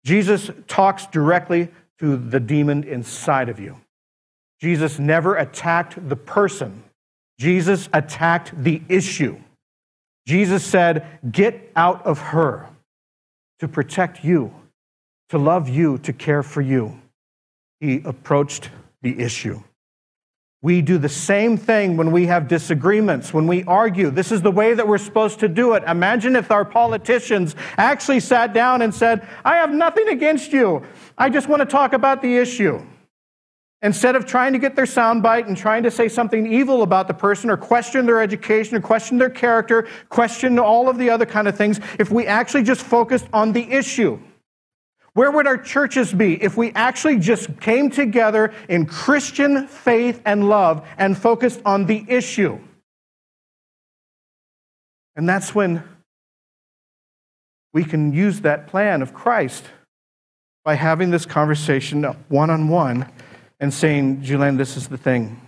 Jesus 0.04 0.50
talks 0.68 1.06
directly 1.08 1.70
to 2.00 2.18
the 2.18 2.40
demon 2.40 2.84
inside 2.84 3.50
of 3.50 3.60
you. 3.60 3.78
Jesus 4.60 4.98
never 4.98 5.36
attacked 5.36 6.08
the 6.10 6.16
person, 6.16 6.84
Jesus 7.40 7.90
attacked 7.94 8.52
the 8.64 8.82
issue. 8.90 9.40
Jesus 10.26 10.64
said, 10.64 11.06
Get 11.30 11.72
out 11.76 12.06
of 12.06 12.20
her 12.20 12.70
to 13.60 13.68
protect 13.68 14.24
you, 14.24 14.54
to 15.30 15.38
love 15.38 15.70
you, 15.70 15.98
to 16.00 16.14
care 16.14 16.44
for 16.44 16.62
you. 16.62 17.00
He 17.80 18.02
approached 18.06 18.70
the 19.02 19.20
issue. 19.20 19.62
We 20.64 20.84
do 20.84 21.00
the 21.00 21.10
same 21.10 21.58
thing 21.58 21.98
when 21.98 22.12
we 22.12 22.28
have 22.28 22.48
disagreements, 22.48 23.34
when 23.34 23.48
we 23.48 23.64
argue. 23.64 24.12
This 24.12 24.32
is 24.32 24.44
the 24.44 24.52
way 24.52 24.76
that 24.76 24.88
we're 24.88 25.00
supposed 25.00 25.40
to 25.40 25.48
do 25.48 25.74
it. 25.74 25.84
Imagine 25.88 26.36
if 26.36 26.52
our 26.52 26.64
politicians 26.64 27.56
actually 27.78 28.20
sat 28.20 28.54
down 28.54 28.84
and 28.84 28.94
said, 28.94 29.28
I 29.44 29.56
have 29.56 29.74
nothing 29.74 30.08
against 30.10 30.54
you. 30.54 30.84
I 31.18 31.30
just 31.32 31.50
want 31.50 31.62
to 31.62 31.66
talk 31.66 31.94
about 31.94 32.22
the 32.22 32.38
issue. 32.38 32.86
Instead 33.84 34.16
of 34.16 34.28
trying 34.28 34.54
to 34.54 34.60
get 34.60 34.76
their 34.76 34.86
soundbite 34.86 35.48
and 35.48 35.58
trying 35.58 35.82
to 35.82 35.90
say 35.90 36.08
something 36.08 36.52
evil 36.52 36.84
about 36.84 37.08
the 37.08 37.14
person 37.14 37.50
or 37.50 37.58
question 37.58 38.06
their 38.06 38.22
education 38.22 38.78
or 38.78 38.82
question 38.82 39.18
their 39.18 39.30
character, 39.30 39.88
question 40.10 40.60
all 40.60 40.88
of 40.88 41.00
the 41.00 41.10
other 41.10 41.26
kind 41.26 41.48
of 41.48 41.58
things, 41.58 41.80
if 41.98 42.12
we 42.12 42.28
actually 42.28 42.64
just 42.64 42.82
focused 42.82 43.26
on 43.34 43.54
the 43.54 43.72
issue. 43.72 44.20
Where 45.14 45.32
would 45.32 45.48
our 45.48 45.58
churches 45.58 46.14
be 46.14 46.42
if 46.42 46.56
we 46.56 46.72
actually 46.74 47.18
just 47.18 47.60
came 47.60 47.90
together 47.90 48.54
in 48.70 48.86
Christian 48.86 49.68
faith 49.68 50.22
and 50.26 50.48
love 50.48 50.88
and 50.98 51.18
focused 51.18 51.60
on 51.66 51.86
the 51.86 52.06
issue? 52.08 52.60
And 55.16 55.28
that's 55.28 55.54
when 55.54 55.84
we 57.74 57.84
can 57.84 58.14
use 58.14 58.42
that 58.42 58.68
plan 58.68 59.02
of 59.02 59.14
Christ 59.14 59.66
by 60.64 60.76
having 60.76 61.10
this 61.10 61.26
conversation 61.26 62.04
one 62.30 62.50
on 62.50 62.70
one 62.70 63.12
and 63.62 63.72
saying, 63.72 64.24
Julian, 64.24 64.58
this 64.58 64.76
is 64.76 64.88
the 64.88 64.98
thing. 64.98 65.40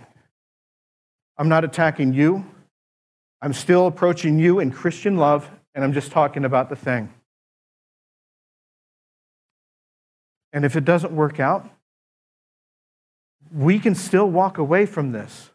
I'm 1.36 1.48
not 1.48 1.64
attacking 1.64 2.14
you. 2.14 2.46
I'm 3.42 3.52
still 3.52 3.88
approaching 3.88 4.38
you 4.38 4.60
in 4.60 4.70
Christian 4.70 5.18
love, 5.18 5.50
and 5.74 5.84
I'm 5.84 5.92
just 5.92 6.12
talking 6.12 6.44
about 6.44 6.70
the 6.70 6.76
thing. 6.76 7.12
And 10.52 10.64
if 10.64 10.76
it 10.76 10.84
doesn't 10.84 11.12
work 11.12 11.40
out, 11.40 11.68
we 13.52 13.80
can 13.80 13.96
still 13.96 14.30
walk 14.30 14.58
away 14.58 14.86
from 14.86 15.10
this 15.10 15.50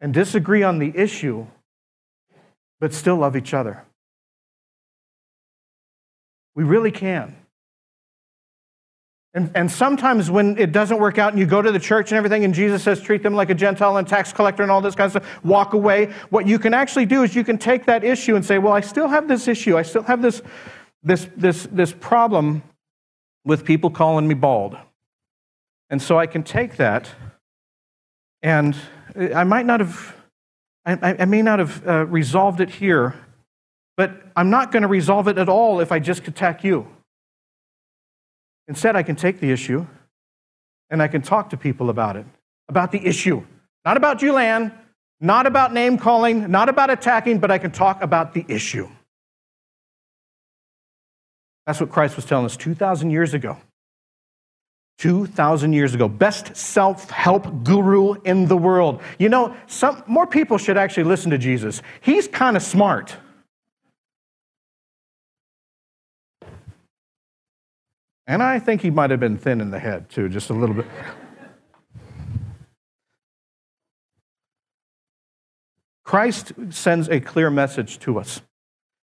and 0.00 0.14
disagree 0.14 0.62
on 0.62 0.78
the 0.78 0.92
issue, 0.96 1.46
but 2.78 2.94
still 2.94 3.16
love 3.16 3.36
each 3.36 3.52
other. 3.52 3.84
We 6.54 6.62
really 6.62 6.92
can. 6.92 7.36
And, 9.34 9.50
and 9.54 9.70
sometimes 9.70 10.30
when 10.30 10.56
it 10.58 10.72
doesn't 10.72 10.98
work 10.98 11.18
out 11.18 11.32
and 11.32 11.38
you 11.38 11.46
go 11.46 11.60
to 11.60 11.70
the 11.70 11.78
church 11.78 12.10
and 12.10 12.16
everything, 12.16 12.44
and 12.44 12.54
Jesus 12.54 12.82
says, 12.82 13.00
treat 13.00 13.22
them 13.22 13.34
like 13.34 13.50
a 13.50 13.54
Gentile 13.54 13.98
and 13.98 14.08
tax 14.08 14.32
collector 14.32 14.62
and 14.62 14.72
all 14.72 14.80
this 14.80 14.94
kind 14.94 15.14
of 15.14 15.22
stuff, 15.22 15.44
walk 15.44 15.74
away. 15.74 16.06
What 16.30 16.46
you 16.46 16.58
can 16.58 16.72
actually 16.72 17.06
do 17.06 17.22
is 17.22 17.36
you 17.36 17.44
can 17.44 17.58
take 17.58 17.84
that 17.86 18.04
issue 18.04 18.36
and 18.36 18.44
say, 18.44 18.58
well, 18.58 18.72
I 18.72 18.80
still 18.80 19.08
have 19.08 19.28
this 19.28 19.46
issue. 19.46 19.76
I 19.76 19.82
still 19.82 20.02
have 20.04 20.22
this, 20.22 20.40
this, 21.02 21.28
this, 21.36 21.68
this 21.70 21.92
problem 21.92 22.62
with 23.44 23.64
people 23.64 23.90
calling 23.90 24.26
me 24.26 24.34
bald. 24.34 24.76
And 25.90 26.02
so 26.02 26.18
I 26.18 26.26
can 26.26 26.42
take 26.42 26.76
that, 26.76 27.08
and 28.42 28.76
I 29.16 29.44
might 29.44 29.64
not 29.64 29.80
have, 29.80 30.16
I, 30.84 31.16
I 31.20 31.24
may 31.24 31.42
not 31.42 31.58
have 31.58 31.86
uh, 31.86 32.06
resolved 32.06 32.60
it 32.60 32.70
here, 32.70 33.14
but 33.96 34.10
I'm 34.36 34.50
not 34.50 34.70
going 34.70 34.82
to 34.82 34.88
resolve 34.88 35.28
it 35.28 35.38
at 35.38 35.48
all 35.48 35.80
if 35.80 35.90
I 35.92 35.98
just 35.98 36.28
attack 36.28 36.62
you. 36.62 36.88
Instead, 38.68 38.96
I 38.96 39.02
can 39.02 39.16
take 39.16 39.40
the 39.40 39.50
issue 39.50 39.86
and 40.90 41.02
I 41.02 41.08
can 41.08 41.22
talk 41.22 41.50
to 41.50 41.56
people 41.56 41.90
about 41.90 42.16
it, 42.16 42.26
about 42.68 42.92
the 42.92 43.04
issue. 43.04 43.42
Not 43.84 43.96
about 43.96 44.18
Julian, 44.18 44.72
not 45.20 45.46
about 45.46 45.72
name 45.72 45.98
calling, 45.98 46.50
not 46.50 46.68
about 46.68 46.90
attacking, 46.90 47.38
but 47.38 47.50
I 47.50 47.58
can 47.58 47.70
talk 47.70 48.02
about 48.02 48.34
the 48.34 48.44
issue. 48.46 48.88
That's 51.66 51.80
what 51.80 51.90
Christ 51.90 52.16
was 52.16 52.24
telling 52.24 52.46
us 52.46 52.56
2,000 52.56 53.10
years 53.10 53.34
ago. 53.34 53.56
2,000 54.98 55.72
years 55.72 55.94
ago. 55.94 56.08
Best 56.08 56.56
self 56.56 57.08
help 57.10 57.64
guru 57.64 58.14
in 58.22 58.46
the 58.46 58.56
world. 58.56 59.00
You 59.18 59.28
know, 59.28 59.54
some, 59.66 60.02
more 60.06 60.26
people 60.26 60.58
should 60.58 60.76
actually 60.76 61.04
listen 61.04 61.30
to 61.30 61.38
Jesus. 61.38 61.82
He's 62.00 62.26
kind 62.26 62.56
of 62.56 62.62
smart. 62.62 63.16
And 68.28 68.42
I 68.42 68.58
think 68.58 68.82
he 68.82 68.90
might 68.90 69.10
have 69.10 69.20
been 69.20 69.38
thin 69.38 69.62
in 69.62 69.70
the 69.70 69.78
head, 69.78 70.10
too, 70.10 70.28
just 70.28 70.50
a 70.50 70.52
little 70.52 70.74
bit. 70.74 70.84
Christ 76.04 76.52
sends 76.68 77.08
a 77.08 77.20
clear 77.20 77.48
message 77.50 77.98
to 78.00 78.18
us. 78.18 78.42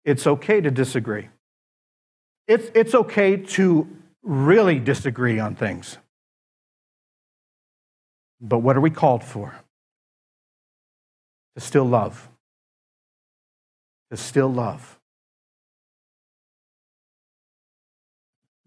It's 0.04 0.28
okay 0.28 0.60
to 0.60 0.70
disagree. 0.70 1.30
It's, 2.48 2.70
it's 2.76 2.94
okay 2.94 3.38
to 3.38 3.88
really 4.22 4.80
disagree 4.80 5.40
on 5.40 5.56
things. 5.56 5.98
But 8.42 8.60
what 8.60 8.76
are 8.76 8.82
we 8.82 8.90
called 8.90 9.24
for? 9.24 9.56
To 11.56 11.62
still 11.62 11.86
love. 11.86 12.30
To 14.12 14.18
still 14.18 14.50
love. 14.50 14.95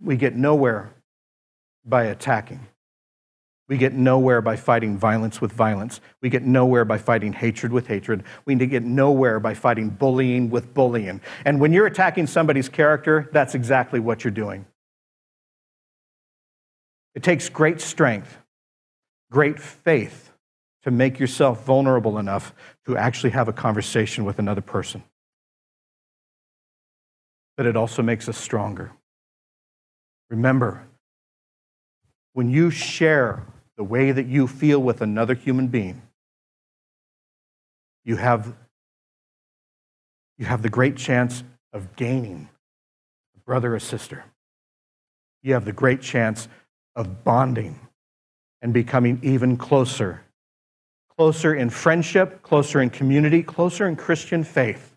We 0.01 0.17
get 0.17 0.37
nowhere 0.37 0.93
by 1.85 2.05
attacking. 2.05 2.67
We 3.69 3.77
get 3.77 3.93
nowhere 3.93 4.41
by 4.41 4.57
fighting 4.57 4.97
violence 4.97 5.41
with 5.43 5.53
violence. 5.53 6.01
We 6.23 6.31
get 6.31 6.43
nowhere 6.43 6.87
by 6.87 6.97
fighting 6.97 7.35
hatred 7.35 7.71
with 7.71 7.87
hatred. 7.87 8.25
We 8.47 8.55
need 8.55 8.61
to 8.61 8.67
get 8.67 8.83
nowhere 8.83 9.41
by 9.41 9.53
fighting 9.53 9.91
bullying 9.91 10.49
with 10.49 10.73
bullying. 10.73 11.21
And 11.45 11.61
when 11.61 11.73
you're 11.73 11.87
attacking 11.87 12.29
somebody's 12.29 12.69
character, 12.71 13.29
that's 13.33 13.55
exactly 13.55 14.01
what 14.01 14.25
you're 14.25 14.31
doing. 14.31 14.65
It 17.15 17.23
takes 17.23 17.51
great 17.51 17.81
strength, 17.81 18.39
great 19.31 19.61
faith 19.61 20.33
to 20.85 20.91
make 20.91 21.19
yourself 21.19 21.65
vulnerable 21.65 22.19
enough 22.19 22.55
to 22.87 22.97
actually 22.97 23.31
have 23.31 23.49
a 23.49 23.53
conversation 23.53 24.25
with 24.25 24.39
another 24.39 24.63
person. 24.63 25.03
But 27.57 27.67
it 27.67 27.77
also 27.77 28.03
makes 28.03 28.29
us 28.29 28.39
stronger. 28.39 28.93
Remember, 30.31 30.87
when 32.35 32.51
you 32.51 32.71
share 32.71 33.47
the 33.77 33.85
way 33.85 34.13
that 34.13 34.27
you 34.27 34.47
feel 34.47 34.81
with 34.81 35.01
another 35.01 35.35
human 35.35 35.69
being, 35.69 36.03
you 38.05 38.17
have, 38.17 38.55
you 40.37 40.47
have 40.47 40.63
the 40.63 40.69
great 40.69 40.97
chance 40.97 41.43
of 41.73 41.97
gaining 41.97 42.49
a 43.37 43.41
brother 43.41 43.75
or 43.75 43.81
sister. 43.81 44.25
You 45.43 45.55
have 45.55 45.65
the 45.65 45.73
great 45.73 46.01
chance 46.01 46.49
of 46.97 47.25
bonding 47.25 47.79
and 48.61 48.73
becoming 48.73 49.21
even 49.23 49.57
closer. 49.57 50.23
Closer 51.17 51.55
in 51.55 51.71
friendship, 51.71 52.43
closer 52.43 52.81
in 52.81 52.91
community, 52.91 53.43
closer 53.43 53.89
in 53.89 53.97
Christian 53.97 54.45
faith. 54.45 54.95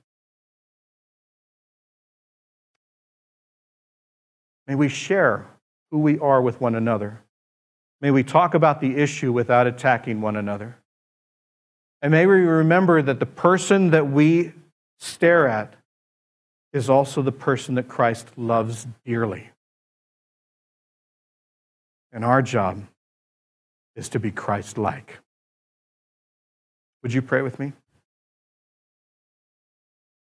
May 4.67 4.76
we 4.76 4.89
share 4.89 5.47
who 5.91 6.00
we 6.00 6.19
are 6.19 6.41
with 6.41 6.62
one 6.62 6.76
another. 6.76 7.21
May 8.00 8.12
we 8.12 8.24
talk 8.24 8.54
about 8.54 8.82
the 8.82 8.95
issue 8.95 9.32
without 9.32 9.67
attacking 9.67 10.21
one 10.21 10.36
another. 10.36 10.78
And 12.02 12.12
may 12.12 12.26
we 12.26 12.41
remember 12.41 13.02
that 13.02 13.19
the 13.19 13.26
person 13.26 13.91
that 13.91 14.10
we 14.10 14.54
stare 15.00 15.47
at 15.47 15.76
is 16.74 16.89
also 16.89 17.21
the 17.21 17.32
person 17.32 17.76
that 17.76 17.88
Christ 17.88 18.30
loves 18.38 18.88
dearly. 19.06 19.50
And 22.12 22.26
our 22.26 22.41
job 22.41 22.84
is 23.95 24.10
to 24.10 24.19
be 24.19 24.32
Christ 24.32 24.78
like. 24.78 25.19
Would 27.04 27.13
you 27.13 27.21
pray 27.21 27.41
with 27.41 27.60
me? 27.60 27.74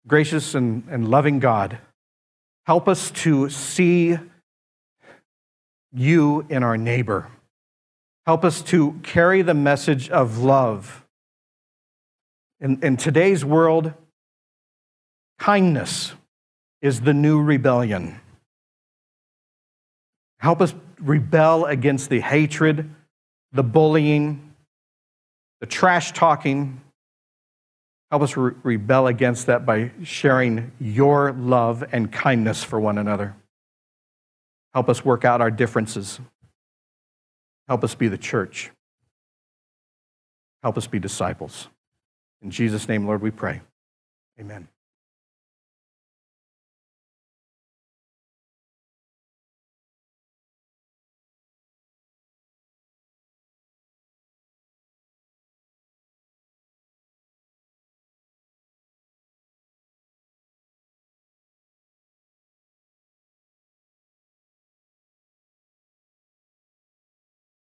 Gracious 0.06 0.54
and, 0.54 0.84
and 0.88 1.08
loving 1.08 1.38
God, 1.38 1.78
help 2.68 2.86
us 2.86 3.10
to 3.12 3.48
see 3.48 4.14
you 5.90 6.44
in 6.50 6.62
our 6.62 6.76
neighbor. 6.76 7.26
Help 8.26 8.44
us 8.44 8.60
to 8.60 8.92
carry 9.02 9.40
the 9.40 9.54
message 9.54 10.10
of 10.10 10.36
love. 10.36 11.06
In, 12.60 12.78
in 12.82 12.98
today's 12.98 13.42
world, 13.42 13.94
kindness 15.38 16.12
is 16.82 17.00
the 17.00 17.14
new 17.14 17.40
rebellion. 17.40 18.20
Help 20.38 20.60
us 20.60 20.74
rebel 21.00 21.64
against 21.64 22.10
the 22.10 22.20
hatred, 22.20 22.90
the 23.50 23.62
bullying, 23.62 24.52
the 25.60 25.66
trash 25.66 26.12
talking. 26.12 26.82
Help 28.10 28.22
us 28.22 28.36
re- 28.36 28.52
rebel 28.62 29.06
against 29.06 29.46
that 29.46 29.66
by 29.66 29.90
sharing 30.02 30.72
your 30.80 31.32
love 31.32 31.84
and 31.92 32.10
kindness 32.10 32.64
for 32.64 32.80
one 32.80 32.98
another. 32.98 33.36
Help 34.72 34.88
us 34.88 35.04
work 35.04 35.24
out 35.24 35.40
our 35.40 35.50
differences. 35.50 36.20
Help 37.66 37.84
us 37.84 37.94
be 37.94 38.08
the 38.08 38.18
church. 38.18 38.70
Help 40.62 40.78
us 40.78 40.86
be 40.86 40.98
disciples. 40.98 41.68
In 42.42 42.50
Jesus' 42.50 42.88
name, 42.88 43.06
Lord, 43.06 43.20
we 43.20 43.30
pray. 43.30 43.60
Amen. 44.40 44.68